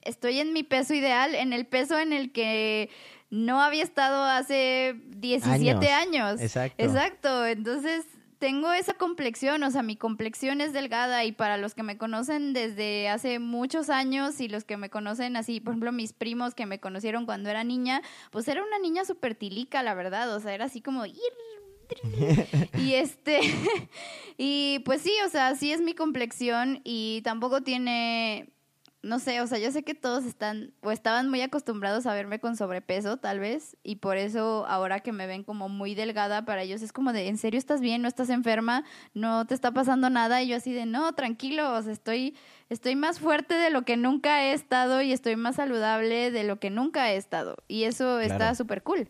[0.01, 2.89] estoy en mi peso ideal, en el peso en el que
[3.29, 5.91] no había estado hace 17 años.
[5.91, 6.41] años.
[6.41, 6.83] Exacto.
[6.83, 7.45] Exacto.
[7.45, 8.05] Entonces,
[8.39, 12.53] tengo esa complexión, o sea, mi complexión es delgada y para los que me conocen
[12.53, 16.65] desde hace muchos años y los que me conocen así, por ejemplo, mis primos que
[16.65, 20.53] me conocieron cuando era niña, pues era una niña súper tilica, la verdad, o sea,
[20.53, 21.05] era así como...
[22.77, 23.39] y este,
[24.37, 28.53] y pues sí, o sea, sí es mi complexión y tampoco tiene
[29.01, 32.39] no sé, o sea, yo sé que todos están o estaban muy acostumbrados a verme
[32.39, 36.63] con sobrepeso, tal vez, y por eso ahora que me ven como muy delgada, para
[36.63, 38.01] ellos es como de, ¿en serio estás bien?
[38.01, 38.83] ¿No estás enferma?
[39.13, 40.41] ¿No te está pasando nada?
[40.41, 42.35] Y yo así de, no, tranquilo, o sea, estoy,
[42.69, 46.59] estoy más fuerte de lo que nunca he estado y estoy más saludable de lo
[46.59, 47.55] que nunca he estado.
[47.67, 48.21] Y eso claro.
[48.21, 49.07] está súper cool.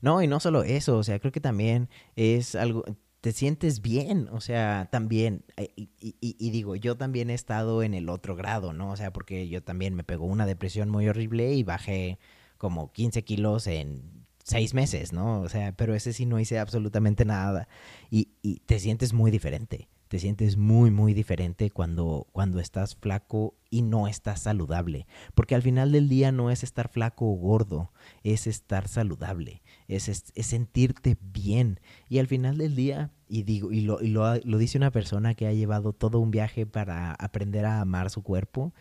[0.00, 2.84] No, y no solo eso, o sea, creo que también es algo,
[3.26, 7.82] te sientes bien, o sea, también, eh, y, y, y, digo, yo también he estado
[7.82, 8.92] en el otro grado, ¿no?
[8.92, 12.20] O sea, porque yo también me pegó una depresión muy horrible y bajé
[12.56, 15.40] como 15 kilos en seis meses, ¿no?
[15.40, 17.66] O sea, pero ese sí no hice absolutamente nada
[18.12, 23.56] y, y te sientes muy diferente te sientes muy, muy diferente cuando, cuando estás flaco
[23.70, 25.06] y no estás saludable.
[25.34, 27.92] Porque al final del día no es estar flaco o gordo,
[28.22, 31.80] es estar saludable, es, sentirte bien.
[32.08, 35.34] Y al final del día, y digo, y, lo, y lo, lo dice una persona
[35.34, 38.72] que ha llevado todo un viaje para aprender a amar su cuerpo,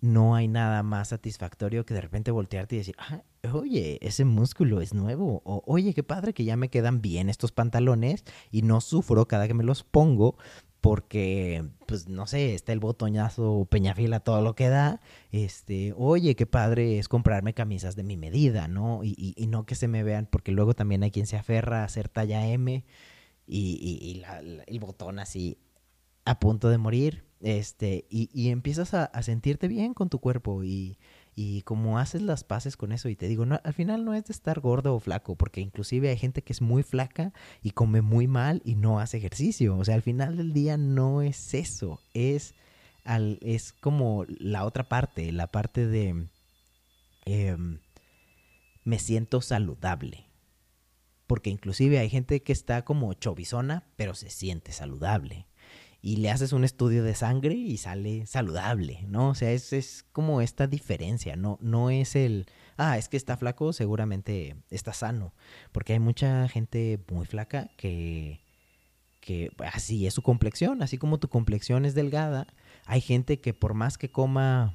[0.00, 4.80] no hay nada más satisfactorio que de repente voltearte y decir, ah, oye, ese músculo
[4.80, 5.42] es nuevo.
[5.44, 9.48] O, oye, qué padre que ya me quedan bien estos pantalones y no sufro cada
[9.48, 10.36] que me los pongo
[10.80, 15.00] porque, pues, no sé, está el botonazo peñafila todo lo que da.
[15.32, 19.02] Este, oye, qué padre es comprarme camisas de mi medida, ¿no?
[19.02, 21.84] Y, y, no que se me vean, porque luego también hay quien se aferra a
[21.84, 22.84] hacer talla M
[23.46, 24.22] y, y
[24.66, 25.58] el botón así
[26.24, 30.64] a punto de morir este, y, y empiezas a, a, sentirte bien con tu cuerpo
[30.64, 30.98] y,
[31.38, 34.24] y como haces las paces con eso y te digo, no, al final no es
[34.24, 38.00] de estar gordo o flaco, porque inclusive hay gente que es muy flaca y come
[38.00, 39.76] muy mal y no hace ejercicio.
[39.76, 42.54] O sea, al final del día no es eso, es
[43.04, 46.26] al, es como la otra parte, la parte de
[47.26, 47.80] em,
[48.84, 50.24] me siento saludable.
[51.26, 55.46] Porque inclusive hay gente que está como chovizona, pero se siente saludable.
[56.02, 59.30] Y le haces un estudio de sangre y sale saludable, ¿no?
[59.30, 63.36] O sea, es, es como esta diferencia, no, no es el, ah, es que está
[63.36, 65.34] flaco, seguramente está sano.
[65.72, 68.40] Porque hay mucha gente muy flaca que,
[69.20, 72.46] que así es su complexión, así como tu complexión es delgada,
[72.84, 74.74] hay gente que por más que coma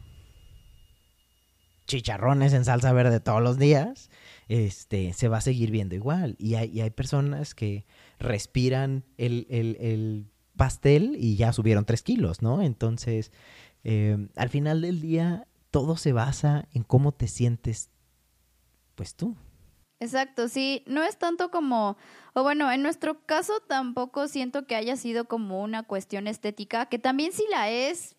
[1.88, 4.10] chicharrones en salsa verde todos los días,
[4.48, 6.36] este, se va a seguir viendo igual.
[6.40, 7.86] Y hay, hay personas que
[8.20, 10.28] respiran el,
[10.62, 12.62] pastel y ya subieron tres kilos, ¿no?
[12.62, 13.32] Entonces,
[13.84, 17.90] eh, al final del día, todo se basa en cómo te sientes,
[18.94, 19.36] pues tú.
[20.00, 21.98] Exacto, sí, no es tanto como,
[22.34, 27.00] o bueno, en nuestro caso tampoco siento que haya sido como una cuestión estética, que
[27.00, 28.16] también sí la es,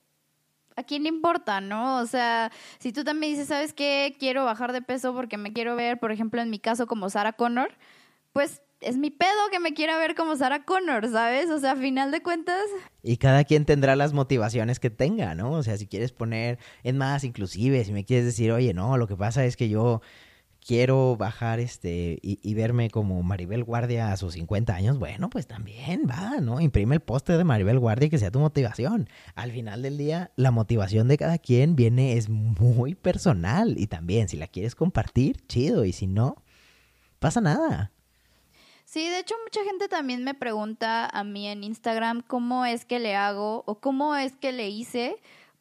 [0.74, 1.98] ¿a quién le importa, no?
[1.98, 2.50] O sea,
[2.80, 4.16] si tú también dices, ¿sabes qué?
[4.18, 7.34] Quiero bajar de peso porque me quiero ver, por ejemplo, en mi caso como Sarah
[7.34, 7.72] Connor,
[8.32, 11.50] pues es mi pedo que me quiera ver como Sarah Connor, ¿sabes?
[11.50, 12.64] O sea, a final de cuentas.
[13.02, 15.52] Y cada quien tendrá las motivaciones que tenga, ¿no?
[15.52, 19.06] O sea, si quieres poner, es más, inclusive, si me quieres decir, oye, no, lo
[19.06, 20.00] que pasa es que yo
[20.64, 26.02] quiero bajar este y, verme como Maribel Guardia a sus 50 años, bueno, pues también
[26.08, 26.60] va, ¿no?
[26.60, 29.08] Imprime el póster de Maribel Guardia y que sea tu motivación.
[29.34, 34.28] Al final del día, la motivación de cada quien viene, es muy personal y también
[34.28, 36.42] si la quieres compartir, chido, y si no,
[37.18, 37.92] pasa nada.
[38.92, 42.98] Sí, de hecho mucha gente también me pregunta a mí en Instagram cómo es que
[42.98, 45.16] le hago o cómo es que le hice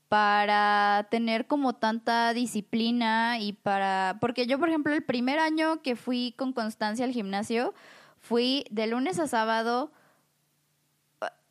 [0.09, 5.95] para tener como tanta disciplina y para, porque yo por ejemplo el primer año que
[5.95, 7.73] fui con constancia al gimnasio,
[8.19, 9.93] fui de lunes a sábado,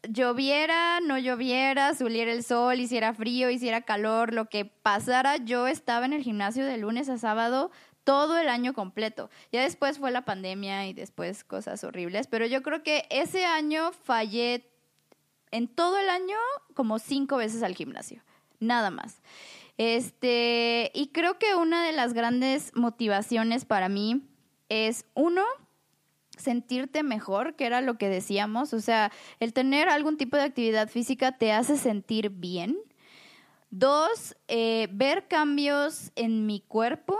[0.07, 6.05] lloviera, no lloviera, subiera el sol, hiciera frío, hiciera calor, lo que pasara, yo estaba
[6.05, 7.71] en el gimnasio de lunes a sábado
[8.05, 9.31] todo el año completo.
[9.53, 13.93] Ya después fue la pandemia y después cosas horribles, pero yo creo que ese año
[13.93, 14.67] fallé
[15.51, 16.37] en todo el año
[16.75, 18.23] como cinco veces al gimnasio
[18.61, 19.21] nada más.
[19.79, 24.23] Este, y creo que una de las grandes motivaciones para mí
[24.69, 25.43] es uno,
[26.37, 29.11] sentirte mejor, que era lo que decíamos, o sea,
[29.41, 32.79] el tener algún tipo de actividad física te hace sentir bien.
[33.71, 37.19] Dos, eh, ver cambios en mi cuerpo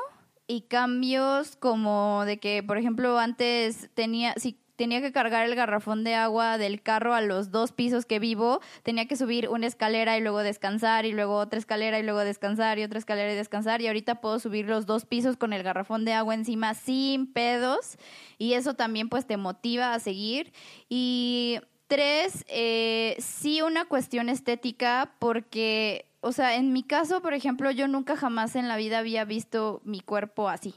[0.51, 6.05] y cambios como de que, por ejemplo, antes tenía, si tenía que cargar el garrafón
[6.05, 10.17] de agua del carro a los dos pisos que vivo, tenía que subir una escalera
[10.17, 13.81] y luego descansar y luego otra escalera y luego descansar y otra escalera y descansar
[13.81, 17.97] y ahorita puedo subir los dos pisos con el garrafón de agua encima sin pedos
[18.39, 20.53] y eso también pues te motiva a seguir.
[20.89, 27.71] Y tres, eh, sí una cuestión estética porque, o sea, en mi caso, por ejemplo,
[27.71, 30.75] yo nunca jamás en la vida había visto mi cuerpo así.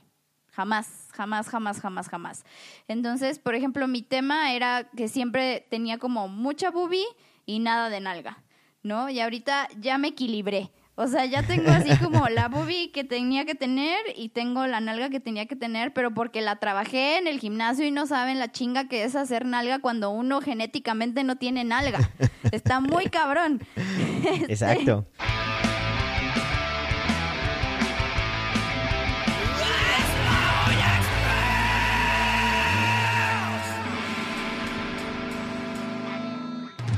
[0.52, 2.44] Jamás, jamás, jamás, jamás, jamás.
[2.88, 7.06] Entonces, por ejemplo, mi tema era que siempre tenía como mucha boobie
[7.46, 8.44] y nada de nalga,
[8.84, 9.10] ¿no?
[9.10, 10.72] Y ahorita ya me equilibré.
[10.96, 14.80] O sea, ya tengo así como la boobie que tenía que tener y tengo la
[14.80, 18.40] nalga que tenía que tener, pero porque la trabajé en el gimnasio y no saben
[18.40, 22.12] la chinga que es hacer nalga cuando uno genéticamente no tiene nalga.
[22.52, 23.62] Está muy cabrón.
[24.48, 25.08] Exacto.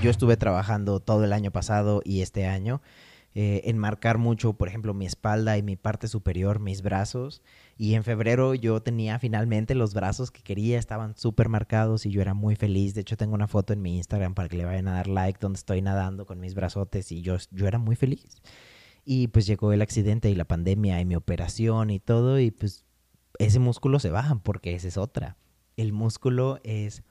[0.01, 2.79] yo estuve trabajando todo el año pasado y este año
[3.38, 7.41] eh, en marcar mucho, por ejemplo, mi espalda y mi parte superior, mis brazos.
[7.78, 12.21] Y en febrero yo tenía finalmente los brazos que quería, estaban súper marcados y yo
[12.21, 12.93] era muy feliz.
[12.95, 15.38] De hecho, tengo una foto en mi Instagram para que le vayan a dar like
[15.41, 18.41] donde estoy nadando con mis brazotes y yo, yo era muy feliz.
[19.04, 22.86] Y pues llegó el accidente y la pandemia y mi operación y todo y pues
[23.38, 25.36] ese músculo se baja porque esa es otra.
[25.76, 27.04] El músculo es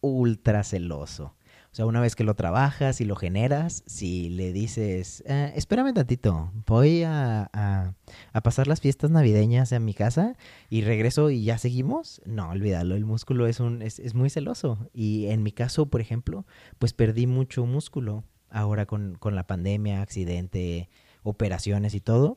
[0.00, 1.36] ultra celoso.
[1.72, 5.94] O sea, una vez que lo trabajas y lo generas, si le dices, eh, espérame
[5.94, 10.36] tantito, voy a, a, pasar las fiestas navideñas en mi casa
[10.68, 14.90] y regreso y ya seguimos, no, olvídalo, el músculo es, un, es, es muy celoso.
[14.92, 16.44] Y en mi caso, por ejemplo,
[16.80, 20.88] pues perdí mucho músculo ahora con, con la pandemia, accidente,
[21.22, 22.36] operaciones y todo.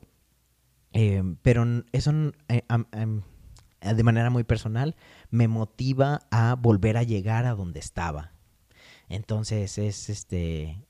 [0.92, 2.12] Eh, pero eso
[2.46, 2.62] eh,
[3.82, 4.94] de manera muy personal
[5.30, 8.33] me motiva a volver a llegar a donde estaba
[9.08, 10.84] entonces es este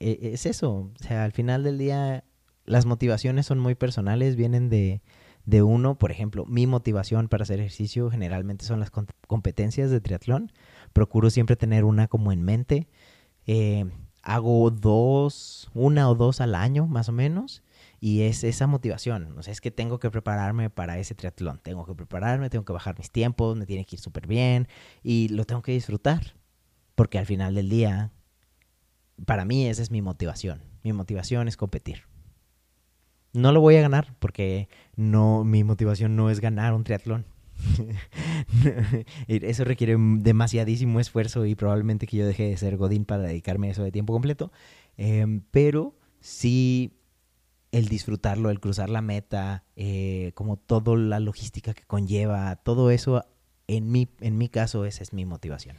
[0.00, 2.24] e, es eso, o sea, al final del día
[2.64, 5.02] las motivaciones son muy personales, vienen de,
[5.46, 8.90] de uno, por ejemplo, mi motivación para hacer ejercicio generalmente son las
[9.26, 10.52] competencias de triatlón,
[10.92, 12.88] procuro siempre tener una como en mente.
[13.46, 13.86] Eh,
[14.22, 17.62] hago dos, una o dos al año más o menos.
[18.00, 21.84] Y es esa motivación, o sea, es que tengo que prepararme para ese triatlón, tengo
[21.84, 24.68] que prepararme, tengo que bajar mis tiempos, me tiene que ir súper bien
[25.02, 26.36] y lo tengo que disfrutar,
[26.98, 28.10] porque al final del día,
[29.24, 32.02] para mí esa es mi motivación, mi motivación es competir.
[33.32, 37.24] No lo voy a ganar porque no, mi motivación no es ganar un triatlón.
[39.28, 43.70] eso requiere demasiadísimo esfuerzo y probablemente que yo deje de ser Godín para dedicarme a
[43.70, 44.50] eso de tiempo completo.
[44.96, 46.98] Em, pero sí
[47.70, 53.24] el disfrutarlo, el cruzar la meta, eh, como toda la logística que conlleva, todo eso,
[53.68, 55.76] en mi, en mi caso, esa es mi motivación.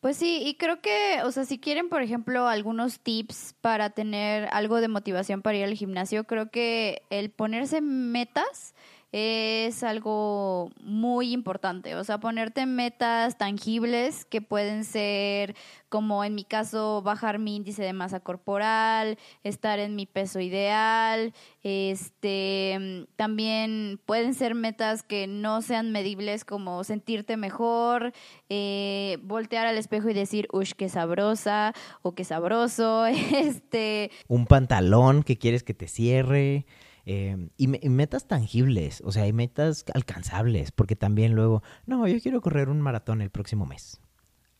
[0.00, 4.48] Pues sí, y creo que, o sea, si quieren, por ejemplo, algunos tips para tener
[4.50, 8.74] algo de motivación para ir al gimnasio, creo que el ponerse metas
[9.12, 11.96] es algo muy importante.
[11.96, 15.56] O sea, ponerte metas tangibles que pueden ser,
[15.88, 21.32] como en mi caso, bajar mi índice de masa corporal, estar en mi peso ideal.
[21.62, 28.12] Este, también pueden ser metas que no sean medibles, como sentirte mejor,
[28.48, 33.06] eh, voltear al espejo y decir, ush, qué sabrosa o qué sabroso.
[33.40, 34.10] Este.
[34.28, 36.66] Un pantalón que quieres que te cierre.
[37.12, 42.40] Em, y, metas tangibles, o sea, hay metas alcanzables, porque también luego, no, yo quiero
[42.40, 44.00] correr un maratón el próximo mes.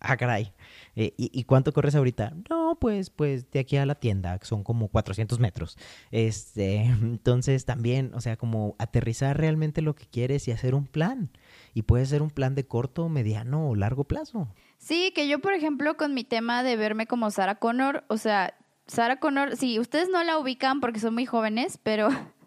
[0.01, 0.53] Ah, caray.
[0.97, 2.35] Eh, ¿y, cuánto corres ahorita?
[2.49, 5.79] No, pues, pues de aquí a la tienda, son como 400 metros.
[6.11, 11.31] Este, entonces también, o sea, como aterrizar realmente lo que quieres y hacer un plan.
[11.73, 14.49] Y puede ser un plan de corto, mediano o largo plazo.
[14.79, 18.55] Sí, que yo, por ejemplo, con mi tema de verme como Sarah Connor, o sea,
[18.89, 22.09] Sarah Connor, sí, ustedes no la ubican porque son muy jóvenes, pero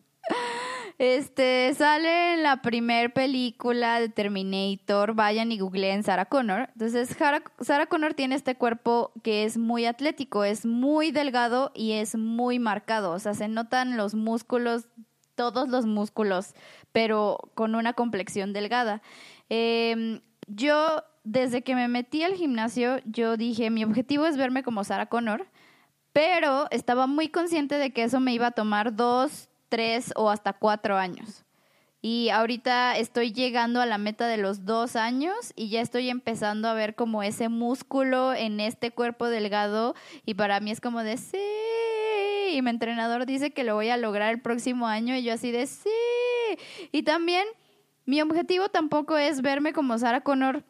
[0.97, 5.13] este sale en la primer película de Terminator.
[5.15, 6.69] Vayan y googleen Sarah Connor.
[6.73, 7.15] Entonces,
[7.59, 12.59] Sarah Connor tiene este cuerpo que es muy atlético, es muy delgado y es muy
[12.59, 13.11] marcado.
[13.11, 14.87] O sea, se notan los músculos,
[15.35, 16.53] todos los músculos,
[16.91, 19.01] pero con una complexión delgada.
[19.49, 24.83] Em, yo, desde que me metí al gimnasio, yo dije, mi objetivo es verme como
[24.83, 25.47] Sarah Connor
[26.13, 30.53] pero estaba muy consciente de que eso me iba a tomar dos, tres o hasta
[30.53, 31.43] cuatro años.
[31.99, 36.67] Y ahorita estoy llegando a la meta de los dos años y ya estoy empezando
[36.67, 39.95] a ver como ese músculo en este cuerpo delgado
[40.27, 41.39] y para mí es como de sí.
[42.51, 45.49] Y mi entrenador dice que lo voy a lograr el próximo año y yo así
[45.49, 45.89] de sí.
[46.91, 47.47] Y también
[48.05, 50.63] mi objetivo tampoco es verme como Sarah Connor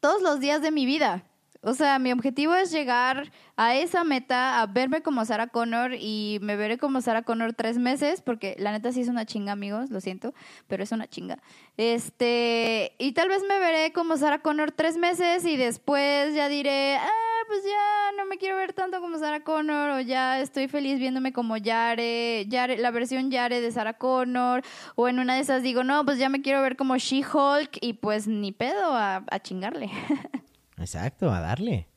[0.00, 1.26] todos los días de mi vida.
[1.64, 6.38] O sea, mi objetivo es llegar a esa meta, a verme como Sarah Connor y
[6.42, 9.88] me veré como Sarah Connor tres meses, porque la neta sí es una chinga, amigos,
[9.90, 10.34] lo siento,
[10.66, 11.38] pero es una chinga.
[11.76, 16.96] Este, y tal vez me veré como Sarah Connor tres meses y después ya diré,
[16.96, 20.98] ah, pues ya no me quiero ver tanto como Sarah Connor o ya estoy feliz
[20.98, 24.62] viéndome como Yare, Yare la versión Yare de Sarah Connor
[24.96, 27.92] o en una de esas digo, no, pues ya me quiero ver como She-Hulk y
[27.92, 29.90] pues ni pedo a, a chingarle.
[30.82, 31.88] Exacto, a darle.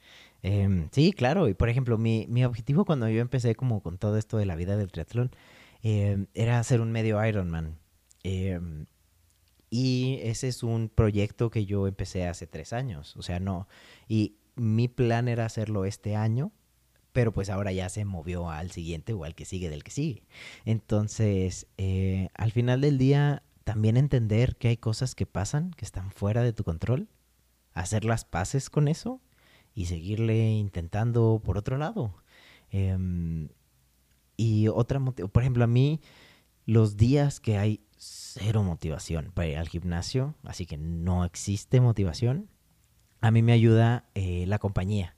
[0.44, 1.50] Em, sí, claro.
[1.50, 4.56] Y por ejemplo, mi, mi, objetivo cuando yo empecé como con todo esto de la
[4.56, 5.32] vida del triatlón
[5.82, 7.78] em, era hacer un medio Ironman.
[8.24, 8.86] Em,
[9.70, 13.16] y ese es un proyecto que yo empecé hace tres años.
[13.18, 13.68] O sea, no.
[14.08, 16.52] Y mi plan era hacerlo este año,
[17.12, 20.24] pero pues ahora ya se movió al siguiente o al que sigue del que sigue.
[20.66, 26.12] Entonces, eh, al final del día, también entender que hay cosas que pasan, que están
[26.12, 27.08] fuera de tu control
[27.76, 29.22] hacer las paces con eso
[29.76, 32.16] y seguirle intentando por otro lado.
[32.72, 33.50] Em,
[34.38, 36.02] y otra, por ejemplo, a mí
[36.66, 42.50] los días que hay cero motivación para ir al gimnasio, así que no existe motivación,
[43.22, 45.16] a mí me ayuda eh, la compañía.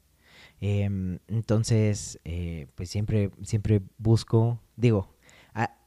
[0.60, 5.16] Em, entonces, eh, pues siempre, siempre busco, digo,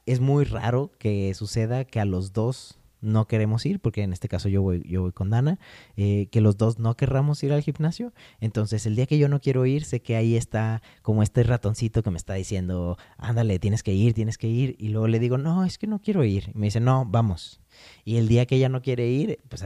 [0.05, 4.27] es muy raro que suceda que a los dos no queremos ir, porque en este
[4.27, 5.59] caso yo voy, yo voy con Dana,
[5.97, 8.13] eh, que los dos no querramos ir al gimnasio.
[8.39, 12.03] Entonces, el día que yo no quiero ir, sé que ahí está como este ratoncito
[12.03, 14.75] que me está diciendo, ándale, tienes que ir, tienes que ir.
[14.79, 16.51] Y luego le digo, no, es que no quiero ir.
[16.53, 17.59] Y me dice, no, vamos.
[18.05, 19.63] Y el día que ella no quiere ir, pues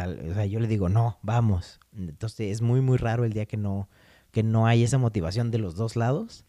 [0.50, 1.80] yo le digo, no, vamos.
[1.96, 3.90] Entonces, es muy, muy raro el día que no,
[4.32, 6.46] que no hay esa motivación de los dos lados.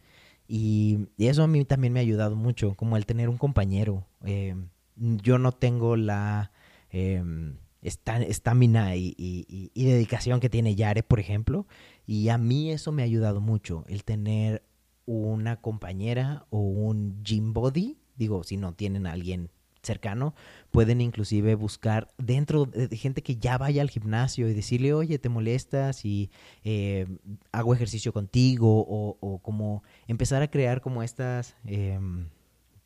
[0.47, 4.05] Y, eso a mí también me ha ayudado mucho, como el tener un compañero.
[4.25, 4.55] Eh,
[4.95, 6.51] yo no tengo la
[6.91, 11.67] Em, estamina y, dedicación que tiene Yare, por ejemplo.
[12.05, 14.63] Y a mí eso me ha ayudado mucho, el tener
[15.05, 17.97] una compañera o un gym body.
[18.17, 19.49] Digo, si no tienen a alguien
[19.83, 20.35] cercano,
[20.71, 25.29] pueden inclusive buscar dentro de gente que ya vaya al gimnasio y decirle, oye, ¿te
[25.29, 26.29] molestas y
[26.63, 27.07] eh,
[27.51, 28.85] hago ejercicio contigo?
[28.87, 31.55] O, o, como empezar a crear como estas...
[31.65, 32.27] Em,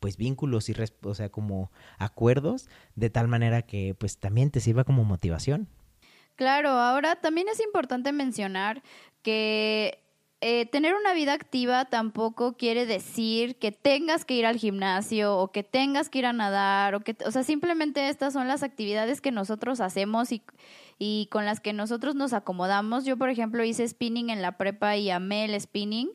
[0.02, 4.84] pues vínculos y o sea como acuerdos de tal manera que pues también te sirva
[4.84, 5.68] como motivación
[6.36, 8.82] Claro, ahora también es importante mencionar
[9.22, 9.98] que
[10.40, 15.52] eh, tener una vida activa tampoco quiere decir que tengas que ir al gimnasio o
[15.52, 19.20] que tengas que ir a nadar o que, o sea, simplemente estas son las actividades
[19.20, 20.42] que nosotros hacemos y,
[20.98, 23.04] y con las que nosotros nos acomodamos.
[23.04, 26.10] Yo, por ejemplo, hice spinning en la prepa y amé el spinning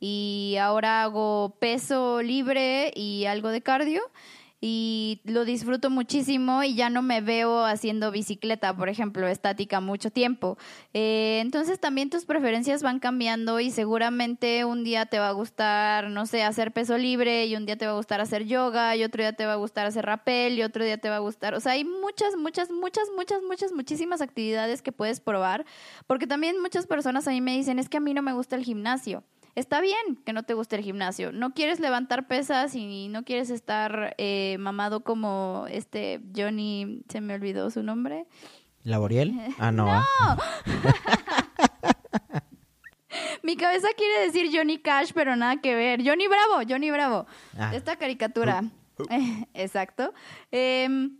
[0.00, 4.02] y ahora hago peso libre y algo de cardio
[4.60, 10.10] y lo disfruto muchísimo y ya no me veo haciendo bicicleta, por ejemplo, estática mucho
[10.10, 10.58] tiempo.
[10.92, 16.10] Eh, entonces también tus preferencias van cambiando y seguramente un día te va a gustar,
[16.10, 19.04] no sé, hacer peso libre y un día te va a gustar hacer yoga y
[19.04, 21.54] otro día te va a gustar hacer rappel y otro día te va a gustar,
[21.54, 25.64] o sea, hay muchas, muchas, muchas, muchas, muchas, muchísimas actividades que puedes probar,
[26.06, 28.56] porque también muchas personas a mí me dicen, es que a mí no me gusta
[28.56, 29.24] el gimnasio.
[29.54, 31.32] Está bien que no te guste el gimnasio.
[31.32, 37.34] No quieres levantar pesas y no quieres estar eh, mamado como este Johnny, se me
[37.34, 38.26] olvidó su nombre.
[38.84, 39.34] ¿Laboriel?
[39.58, 39.86] Ah, no.
[39.86, 40.02] ¡No!
[43.42, 46.00] Mi cabeza quiere decir Johnny Cash, pero nada que ver.
[46.04, 47.26] Johnny Bravo, Johnny Bravo.
[47.58, 47.74] Ah.
[47.74, 48.62] Esta caricatura.
[49.54, 50.12] Exacto.
[50.52, 51.10] Eh,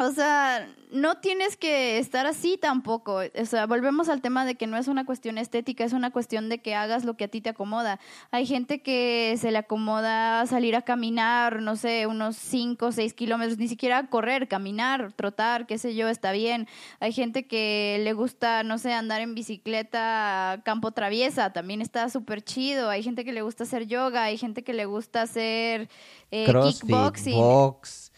[0.00, 3.16] o sea, no tienes que estar así tampoco.
[3.16, 6.48] O sea, volvemos al tema de que no es una cuestión estética, es una cuestión
[6.48, 7.98] de que hagas lo que a ti te acomoda.
[8.30, 13.12] Hay gente que se le acomoda salir a caminar, no sé, unos 5 o 6
[13.14, 16.68] kilómetros, ni siquiera correr, caminar, trotar, qué sé yo, está bien.
[17.00, 22.42] Hay gente que le gusta, no sé, andar en bicicleta, campo traviesa, también está súper
[22.42, 22.88] chido.
[22.88, 25.88] Hay gente que le gusta hacer yoga, hay gente que le gusta hacer
[26.30, 27.34] eh, kickboxing.
[27.34, 28.12] Box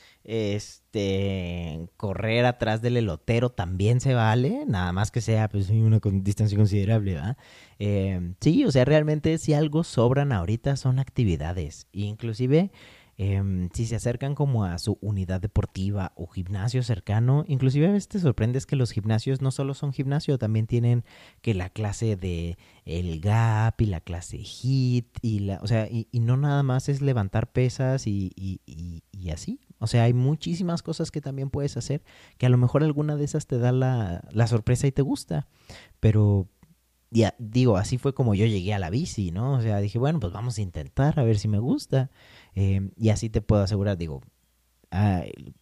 [0.91, 6.59] este, correr atrás del elotero también se vale, nada más que sea pues una distancia
[6.59, 7.37] considerable, ¿verdad?
[7.79, 12.73] Eh, sí, o sea, realmente si algo sobran ahorita son actividades, inclusive
[13.23, 18.09] Em, si se acercan como a su unidad deportiva o gimnasio cercano, inclusive a veces
[18.09, 21.05] te sorprendes que los gimnasios no solo son gimnasio, también tienen
[21.43, 26.09] que la clase de el gap y la clase hit y la, o sea, y,
[26.19, 28.63] no nada más es levantar pesas y, y,
[29.13, 29.61] y, así.
[29.81, 32.03] O sea, hay muchísimas cosas que también puedes hacer
[32.39, 35.49] que a lo mejor alguna de esas te da la, la sorpresa y te gusta,
[35.99, 36.47] pero
[37.11, 39.55] ya digo, así fue como yo llegué a la bici, ¿no?
[39.55, 42.11] O sea, dije, bueno, pues vamos a intentar a ver si me gusta.
[42.55, 44.23] Em, y así te puedo asegurar, digo,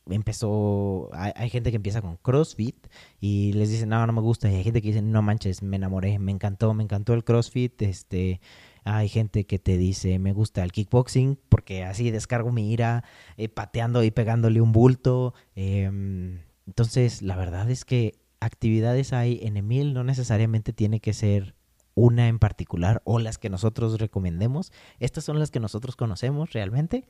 [0.08, 2.86] empezó, hay, gente que empieza con CrossFit
[3.20, 4.50] y les dicen, no, no me gusta.
[4.50, 7.82] Y hay gente que dice, no manches, me enamoré, me encantó, me encantó el CrossFit.
[7.82, 8.40] Este,
[8.88, 13.04] hay gente que te dice, me gusta el kickboxing porque así descargo mi ira
[13.36, 15.34] eh, pateando y pegándole un bulto.
[15.54, 21.54] Em, entonces, la verdad es que actividades hay en Emil, no necesariamente tiene que ser
[21.94, 24.72] una en particular o las que nosotros recomendemos.
[25.00, 27.06] Estas son las que nosotros conocemos realmente.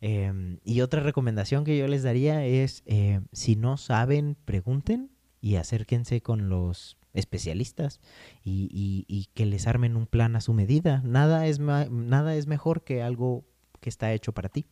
[0.00, 5.10] Em, y otra recomendación que yo les daría es, eh, si no saben, pregunten
[5.40, 8.00] y acérquense con los especialistas
[8.44, 11.02] y, que les armen un plan a su medida.
[11.04, 13.44] Nada es, nada es mejor que algo
[13.80, 14.66] que está hecho para ti.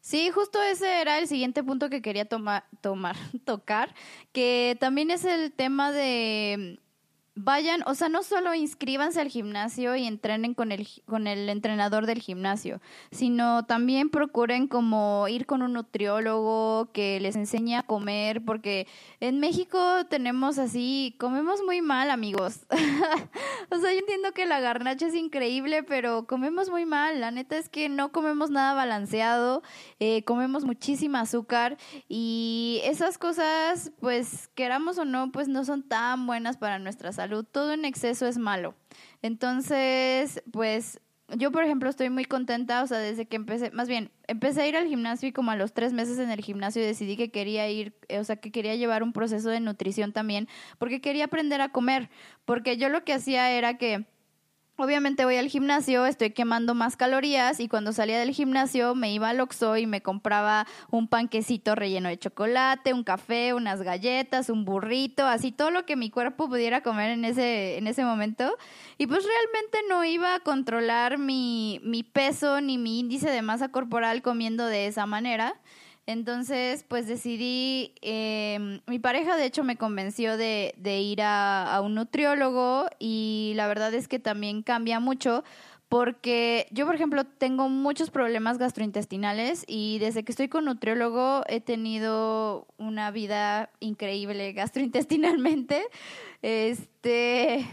[0.00, 2.64] Sí, justo ese era el siguiente punto que quería tomar,
[3.44, 3.94] tocar,
[4.32, 6.78] que también es el tema de
[7.36, 12.06] vayan, o sea, no solo inscríbanse al gimnasio y entrenen con el, con el entrenador
[12.06, 12.80] del gimnasio,
[13.10, 18.88] sino también procuren como ir con un nutriólogo que les enseñe a comer, porque
[19.20, 19.78] en México
[20.08, 22.60] tenemos así, comemos muy mal, amigos.
[23.70, 27.20] o sea, yo entiendo que la garnacha es increíble, pero comemos muy mal.
[27.20, 29.62] La neta es que no comemos nada balanceado,
[30.00, 31.76] eh, comemos muchísima azúcar
[32.08, 37.25] y esas cosas, pues queramos o no, pues no son tan buenas para nuestra salud
[37.28, 38.74] todo en exceso es malo.
[39.22, 41.00] Entonces, pues
[41.34, 44.68] yo, por ejemplo, estoy muy contenta, o sea, desde que empecé, más bien, empecé a
[44.68, 47.68] ir al gimnasio y como a los tres meses en el gimnasio decidí que quería
[47.68, 50.48] ir, o sea, que quería llevar un proceso de nutrición también,
[50.78, 52.10] porque quería aprender a comer,
[52.44, 54.06] porque yo lo que hacía era que
[54.78, 59.30] Obviamente voy al gimnasio, estoy quemando más calorías y cuando salía del gimnasio me iba
[59.30, 64.66] al Oxxo y me compraba un panquecito relleno de chocolate, un café, unas galletas, un
[64.66, 68.54] burrito, así todo lo que mi cuerpo pudiera comer en ese, en ese momento.
[68.98, 73.70] Y pues realmente no iba a controlar mi, mi peso ni mi índice de masa
[73.70, 75.54] corporal comiendo de esa manera.
[76.06, 82.86] Entonces, pues decidí, eh, mi pareja de hecho me convenció de, ir a, un nutriólogo
[83.00, 85.42] y la verdad es que también cambia mucho
[85.88, 91.60] porque yo, por ejemplo, tengo muchos problemas gastrointestinales y desde que estoy con nutriólogo he
[91.60, 95.82] tenido una vida increíble gastrointestinalmente.
[96.42, 97.66] Este,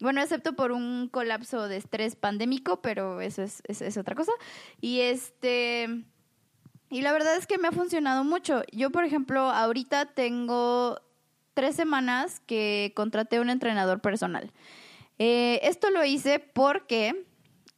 [0.00, 4.32] bueno, excepto por un colapso de estrés pandémico, pero eso es, es otra cosa.
[4.80, 6.04] Y este,
[6.94, 8.62] y la verdad es que me ha funcionado mucho.
[8.70, 11.00] Yo, por ejemplo, ahorita tengo
[11.52, 14.52] tres semanas que contraté un entrenador personal.
[15.18, 17.26] Eh, esto lo hice porque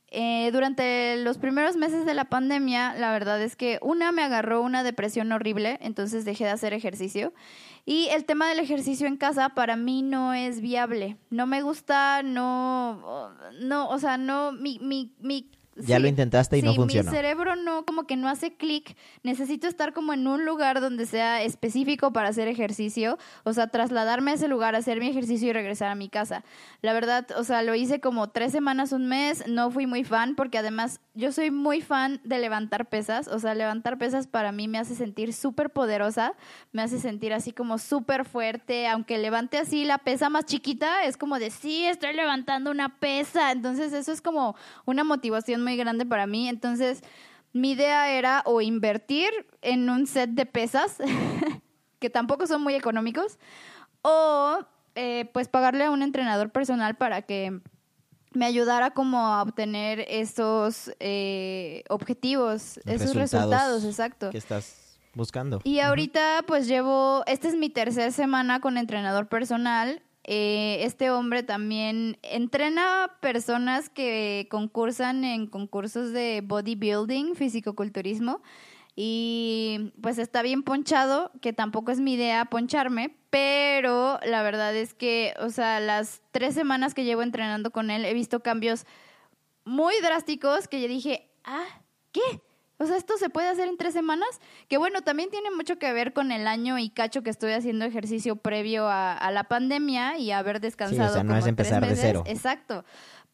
[0.08, 4.60] eh, durante los primeros meses de la pandemia, la verdad es que una me agarró
[4.60, 7.32] una depresión horrible, entonces dejé de hacer ejercicio.
[7.86, 11.16] Y el tema del ejercicio en casa para mí no es viable.
[11.30, 16.74] No me gusta, no, no, o sea, no, mi, mi, ya lo intentaste y no
[16.74, 17.10] funcionó.
[17.10, 18.96] Mi cerebro no, como que no hace clic.
[19.22, 23.18] Necesito estar como en un lugar donde sea específico para hacer ejercicio.
[23.44, 26.44] O sea, trasladarme a ese lugar, hacer mi ejercicio y regresar a mi casa.
[26.80, 29.46] La verdad, o sea, lo hice como tres semanas, un mes.
[29.48, 33.28] No fui muy fan porque además yo soy muy fan de levantar pesas.
[33.28, 36.32] O sea, levantar pesas para mí me hace sentir súper poderosa.
[36.72, 38.88] Me hace sentir así como súper fuerte.
[38.88, 43.52] Aunque levante así la pesa más chiquita, es como de sí, estoy levantando una pesa.
[43.52, 44.56] Entonces, eso es como
[44.86, 46.48] una motivación muy grande para mí.
[46.48, 47.02] Entonces,
[47.52, 49.30] mi idea era o invertir
[49.62, 50.98] en un set de pesas,
[51.98, 53.38] que tampoco son muy económicos,
[54.02, 54.58] o
[54.94, 57.60] eh, pues pagarle a un entrenador personal para que
[58.32, 64.30] me ayudara como a obtener esos eh, objetivos, esos resultados, exacto.
[64.30, 65.60] Que estás buscando.
[65.64, 71.44] Y ahorita pues llevo, esta es mi tercera semana con entrenador personal eh, este hombre
[71.44, 78.42] también entrena personas que concursan en concursos de bodybuilding, fisicoculturismo.
[78.96, 84.94] Y pues está bien ponchado, que tampoco es mi idea poncharme, pero la verdad es
[84.94, 88.84] que, o sea, las tres semanas que llevo entrenando con él he visto cambios
[89.64, 91.66] muy drásticos que yo dije, ah,
[92.10, 92.40] ¿qué?
[92.78, 94.28] O sea, esto se puede hacer en tres semanas,
[94.68, 97.86] que bueno, también tiene mucho que ver con el año y cacho que estoy haciendo
[97.86, 101.08] ejercicio previo a, la pandemia y haber descansado.
[101.08, 102.22] Sí, o sea, no es empezar de cero.
[102.26, 102.84] Exacto.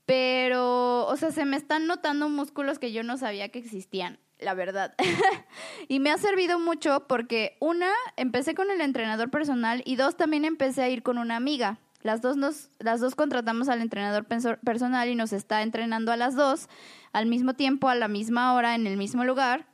[0.07, 4.55] Pero, o sea, se me están notando músculos que yo no sabía que existían, la
[4.55, 4.95] verdad.
[5.89, 10.45] y me ha servido mucho porque, una, empecé con el entrenador personal y dos, también
[10.45, 11.79] empecé a ir con una amiga.
[12.03, 16.35] Las dos, nos, las dos contratamos al entrenador personal y nos está entrenando a las
[16.35, 16.69] dos
[17.13, 19.67] al mismo tiempo, a la misma hora, en el mismo lugar.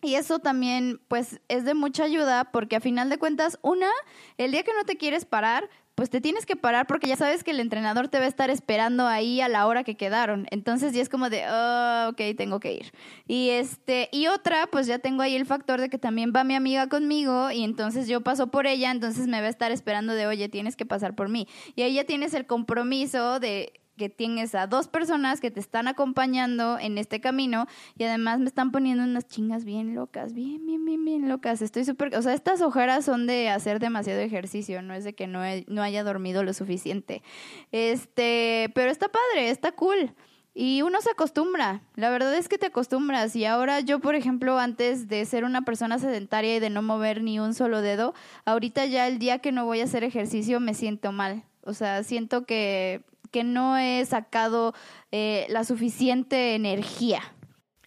[0.00, 3.88] Y eso también, pues, es de mucha ayuda porque a final de cuentas, una,
[4.36, 7.44] el día que no te quieres parar, pues te tienes que parar porque ya sabes
[7.44, 10.46] que el entrenador te va a estar esperando ahí a la hora que quedaron.
[10.50, 12.92] Entonces ya es como de, oh, ok, tengo que ir.
[13.28, 16.54] Y este, y otra, pues ya tengo ahí el factor de que también va mi
[16.54, 20.26] amiga conmigo y entonces yo paso por ella, entonces me va a estar esperando de,
[20.26, 21.46] oye, tienes que pasar por mí.
[21.76, 25.86] Y ahí ya tienes el compromiso de que tienes a dos personas que te están
[25.86, 30.84] acompañando en este camino y además me están poniendo unas chingas bien locas, bien, bien,
[30.84, 31.62] bien, bien locas.
[31.62, 35.28] Estoy súper, o sea, estas ojeras son de hacer demasiado ejercicio, no es de que
[35.28, 35.38] no,
[35.68, 37.22] no haya dormido lo suficiente.
[37.70, 40.12] Este, pero está padre, está cool.
[40.52, 43.36] Y uno se acostumbra, la verdad es que te acostumbras.
[43.36, 47.22] Y ahora yo, por ejemplo, antes de ser una persona sedentaria y de no mover
[47.22, 48.14] ni un solo dedo,
[48.46, 51.44] ahorita ya el día que no voy a hacer ejercicio me siento mal.
[51.64, 54.74] O sea, siento que que no he sacado
[55.10, 57.20] eh, la suficiente energía.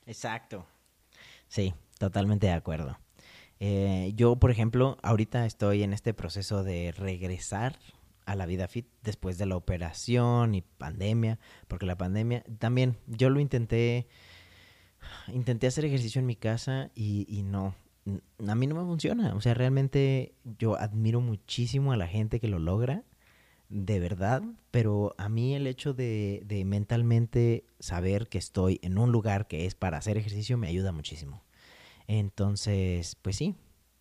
[0.06, 0.66] Exacto.
[1.48, 2.98] Sí, totalmente de acuerdo.
[3.60, 7.78] Eh, yo, por ejemplo, ahorita estoy en este proceso de regresar
[8.26, 13.30] a la vida fit después de la operación y pandemia, porque la pandemia también yo
[13.30, 14.08] lo intenté,
[15.28, 17.76] intenté hacer ejercicio en mi casa y, y no,
[18.48, 19.34] a mí no me funciona.
[19.36, 23.04] O sea, realmente yo admiro muchísimo a la gente que lo logra
[23.70, 29.48] de verdad, pero a mí el hecho de, mentalmente saber que estoy en un lugar
[29.48, 31.44] que es para hacer ejercicio me ayuda muchísimo.
[32.08, 33.56] Entonces, pues sí,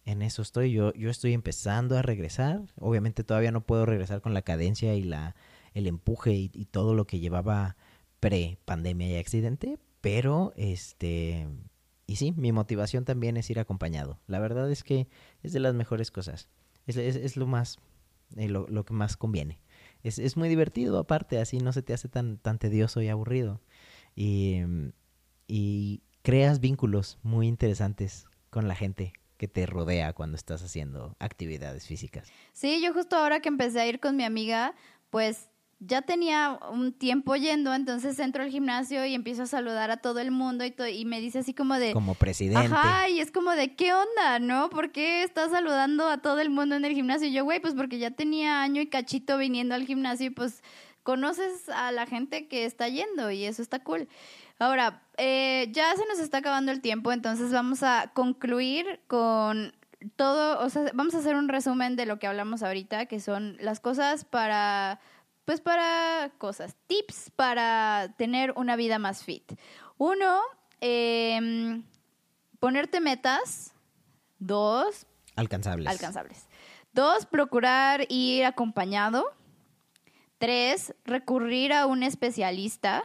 [0.04, 0.72] en eso estoy.
[0.72, 2.62] Yo, yo estoy empezando a regresar.
[2.78, 5.34] Obviamente todavía no puedo regresar con la cadencia y la,
[5.72, 7.76] el empuje y, todo lo que llevaba
[8.20, 11.48] pre-pandemia y accidente, pero este...
[12.06, 14.18] Y sí, mi motivación también es ir acompañado.
[14.26, 15.08] La verdad es que
[15.42, 16.48] es de las mejores cosas.
[16.86, 17.78] Es, es lo más
[18.36, 19.58] eh, lo, lo, que más conviene.
[20.02, 23.60] Es, es, muy divertido, aparte, así no se te hace tan, tan tedioso y aburrido.
[24.14, 24.60] Y,
[25.46, 31.86] y creas vínculos muy interesantes con la gente que te rodea cuando estás haciendo actividades
[31.86, 32.28] físicas.
[32.52, 34.74] Sí, yo justo ahora que empecé a ir con mi amiga,
[35.10, 35.50] pues
[35.80, 40.20] ya tenía un tiempo yendo, entonces entro al gimnasio y empiezo a saludar a todo
[40.20, 41.92] el mundo y, y me dice así como de...
[41.92, 42.66] Como presidente.
[42.66, 44.70] Ajá, y es como de, ¿qué onda, no?
[44.70, 47.28] ¿Por qué estás saludando a todo el mundo en el gimnasio?
[47.28, 50.62] Y yo, güey, pues porque ya tenía año y cachito viniendo al gimnasio y pues
[51.02, 54.08] conoces a la gente que está yendo y eso está cool.
[54.58, 59.72] Ahora, eh, ya se nos está acabando el tiempo, entonces vamos a concluir con
[60.16, 63.56] todo, o sea, vamos a hacer un resumen de lo que hablamos ahorita, que son
[63.60, 65.00] las cosas para,
[65.44, 69.52] pues para cosas, tips para tener una vida más fit.
[69.98, 70.40] Uno,
[70.80, 71.82] em,
[72.60, 73.72] ponerte metas.
[74.38, 75.88] Dos, Alcanzables.
[75.88, 76.46] alcanzables.
[76.92, 79.24] Dos, procurar ir acompañado.
[80.38, 83.04] Tres, recurrir a un especialista,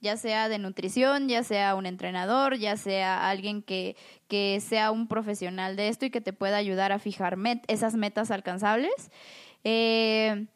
[0.00, 3.96] ya sea de nutrición, ya sea un entrenador, ya sea alguien que,
[4.28, 7.94] que sea un profesional de esto y que te pueda ayudar a fijar met- esas
[7.96, 9.10] metas alcanzables.
[9.64, 10.46] Eh,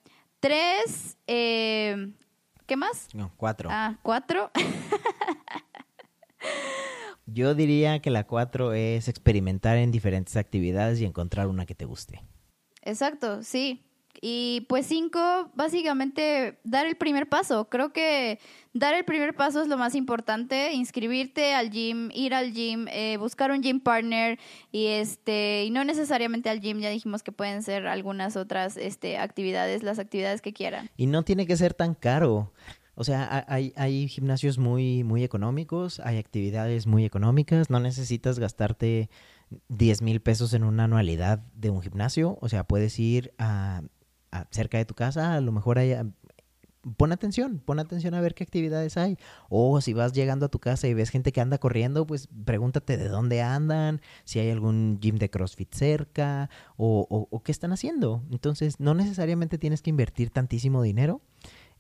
[0.45, 2.13] tres, eh,
[2.67, 3.09] ¿qué más?
[3.15, 3.71] No, cuatro.
[3.73, 4.51] Ah, cuatro.
[7.27, 11.87] Yo diría que la cuatro es experimentar en diferentes actividades y encontrar una que te
[11.87, 12.23] guste.
[12.83, 13.87] Exacto, sí.
[14.23, 17.69] Y pues cinco, básicamente dar el primer paso.
[17.69, 18.39] Creo que
[18.73, 20.73] dar el primer paso es lo más importante.
[20.73, 24.39] Inscribirte al gym, ir al gym, eh, buscar un gym partner
[24.73, 26.81] y este y no necesariamente al gym.
[26.81, 30.91] Ya dijimos que pueden ser algunas otras este, actividades, las actividades que quieran.
[30.97, 32.53] Y no tiene que ser tan caro.
[32.97, 38.39] O sea, ha- hay, hay gimnasios muy, muy económicos, hay actividades muy económicas, no necesitas
[38.39, 39.11] gastarte
[39.69, 42.39] 10 mil pesos en una anualidad de un gimnasio.
[42.41, 43.83] O sea, puedes ir a
[44.51, 45.95] cerca de tu casa, a lo mejor hay...
[46.99, 49.17] Pon atención, pon atención a ver qué actividades hay.
[49.49, 52.99] O si vas llegando a tu casa y ves gente que anda corriendo, pues pregúntate
[52.99, 57.73] de dónde andan, si hay algún gym de CrossFit cerca o, o- o qué están
[57.73, 58.23] haciendo.
[58.31, 61.23] Entonces, no necesariamente tienes que invertir tantísimo dinero.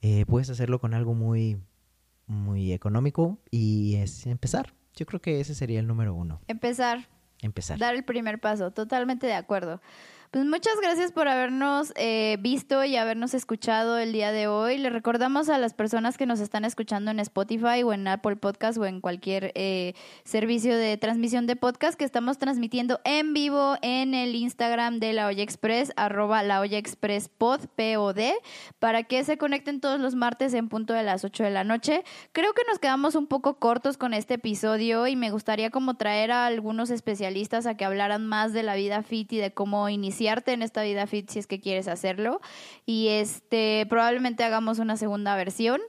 [0.00, 1.58] Eh, puedes hacerlo con algo muy,
[2.26, 4.72] muy económico y es empezar.
[4.96, 6.40] Yo creo que ese sería el número uno.
[6.48, 7.08] Empezar,
[7.42, 7.78] Empezar.
[7.78, 8.70] dar el primer paso.
[8.70, 9.82] Totalmente de acuerdo.
[10.34, 14.78] Pues muchas gracias por habernos eh, visto y habernos escuchado el día de hoy.
[14.78, 18.76] Le recordamos a las personas que nos están escuchando en Spotify o en Apple Podcast
[18.78, 24.12] o en cualquier eh, servicio de transmisión de podcast que estamos transmitiendo en vivo en
[24.12, 27.60] el Instagram de La Olla Express, arroba La Olla Express Pod,
[28.80, 32.02] para que se conecten todos los martes en punto de las 8 de la noche.
[32.32, 36.32] Creo que nos quedamos un poco cortos con este episodio y me gustaría como traer
[36.32, 39.88] a algunos especialistas a que hablaran más de la vida fit y de cómo
[40.24, 42.40] iniciarte en esta vida fit si es que quieres hacerlo.
[42.86, 45.80] Y este probablemente hagamos una segunda versión.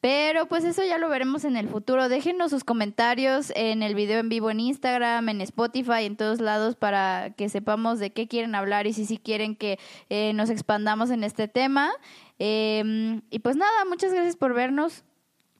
[0.00, 2.08] Pero pues eso ya lo veremos en el futuro.
[2.08, 6.74] Déjenos sus comentarios en el video en vivo en Instagram, en Spotify, en todos lados
[6.74, 9.78] para que sepamos de qué quieren hablar y si sí quieren que
[10.08, 11.90] eh, nos expandamos en este tema.
[12.38, 15.04] Eh, y pues nada, muchas gracias por vernos.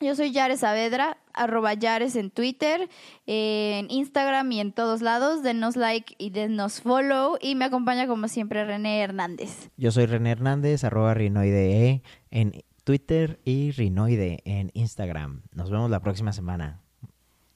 [0.03, 2.89] Yo soy Yares Saavedra, arroba Yares en Twitter,
[3.27, 5.43] en Instagram y en todos lados.
[5.43, 7.37] Denos like y denos follow.
[7.39, 9.71] Y me acompaña como siempre René Hernández.
[9.77, 15.43] Yo soy René Hernández, arroba rinoide en Twitter y rinoide en Instagram.
[15.53, 16.81] Nos vemos la próxima semana.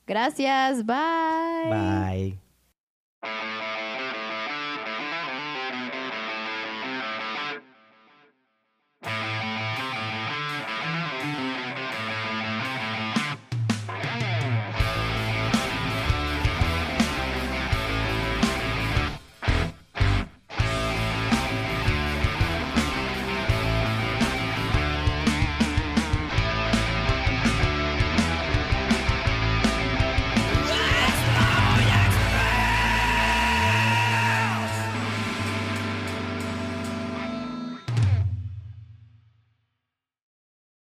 [0.07, 1.71] Gracias, bye.
[1.71, 2.39] Bye.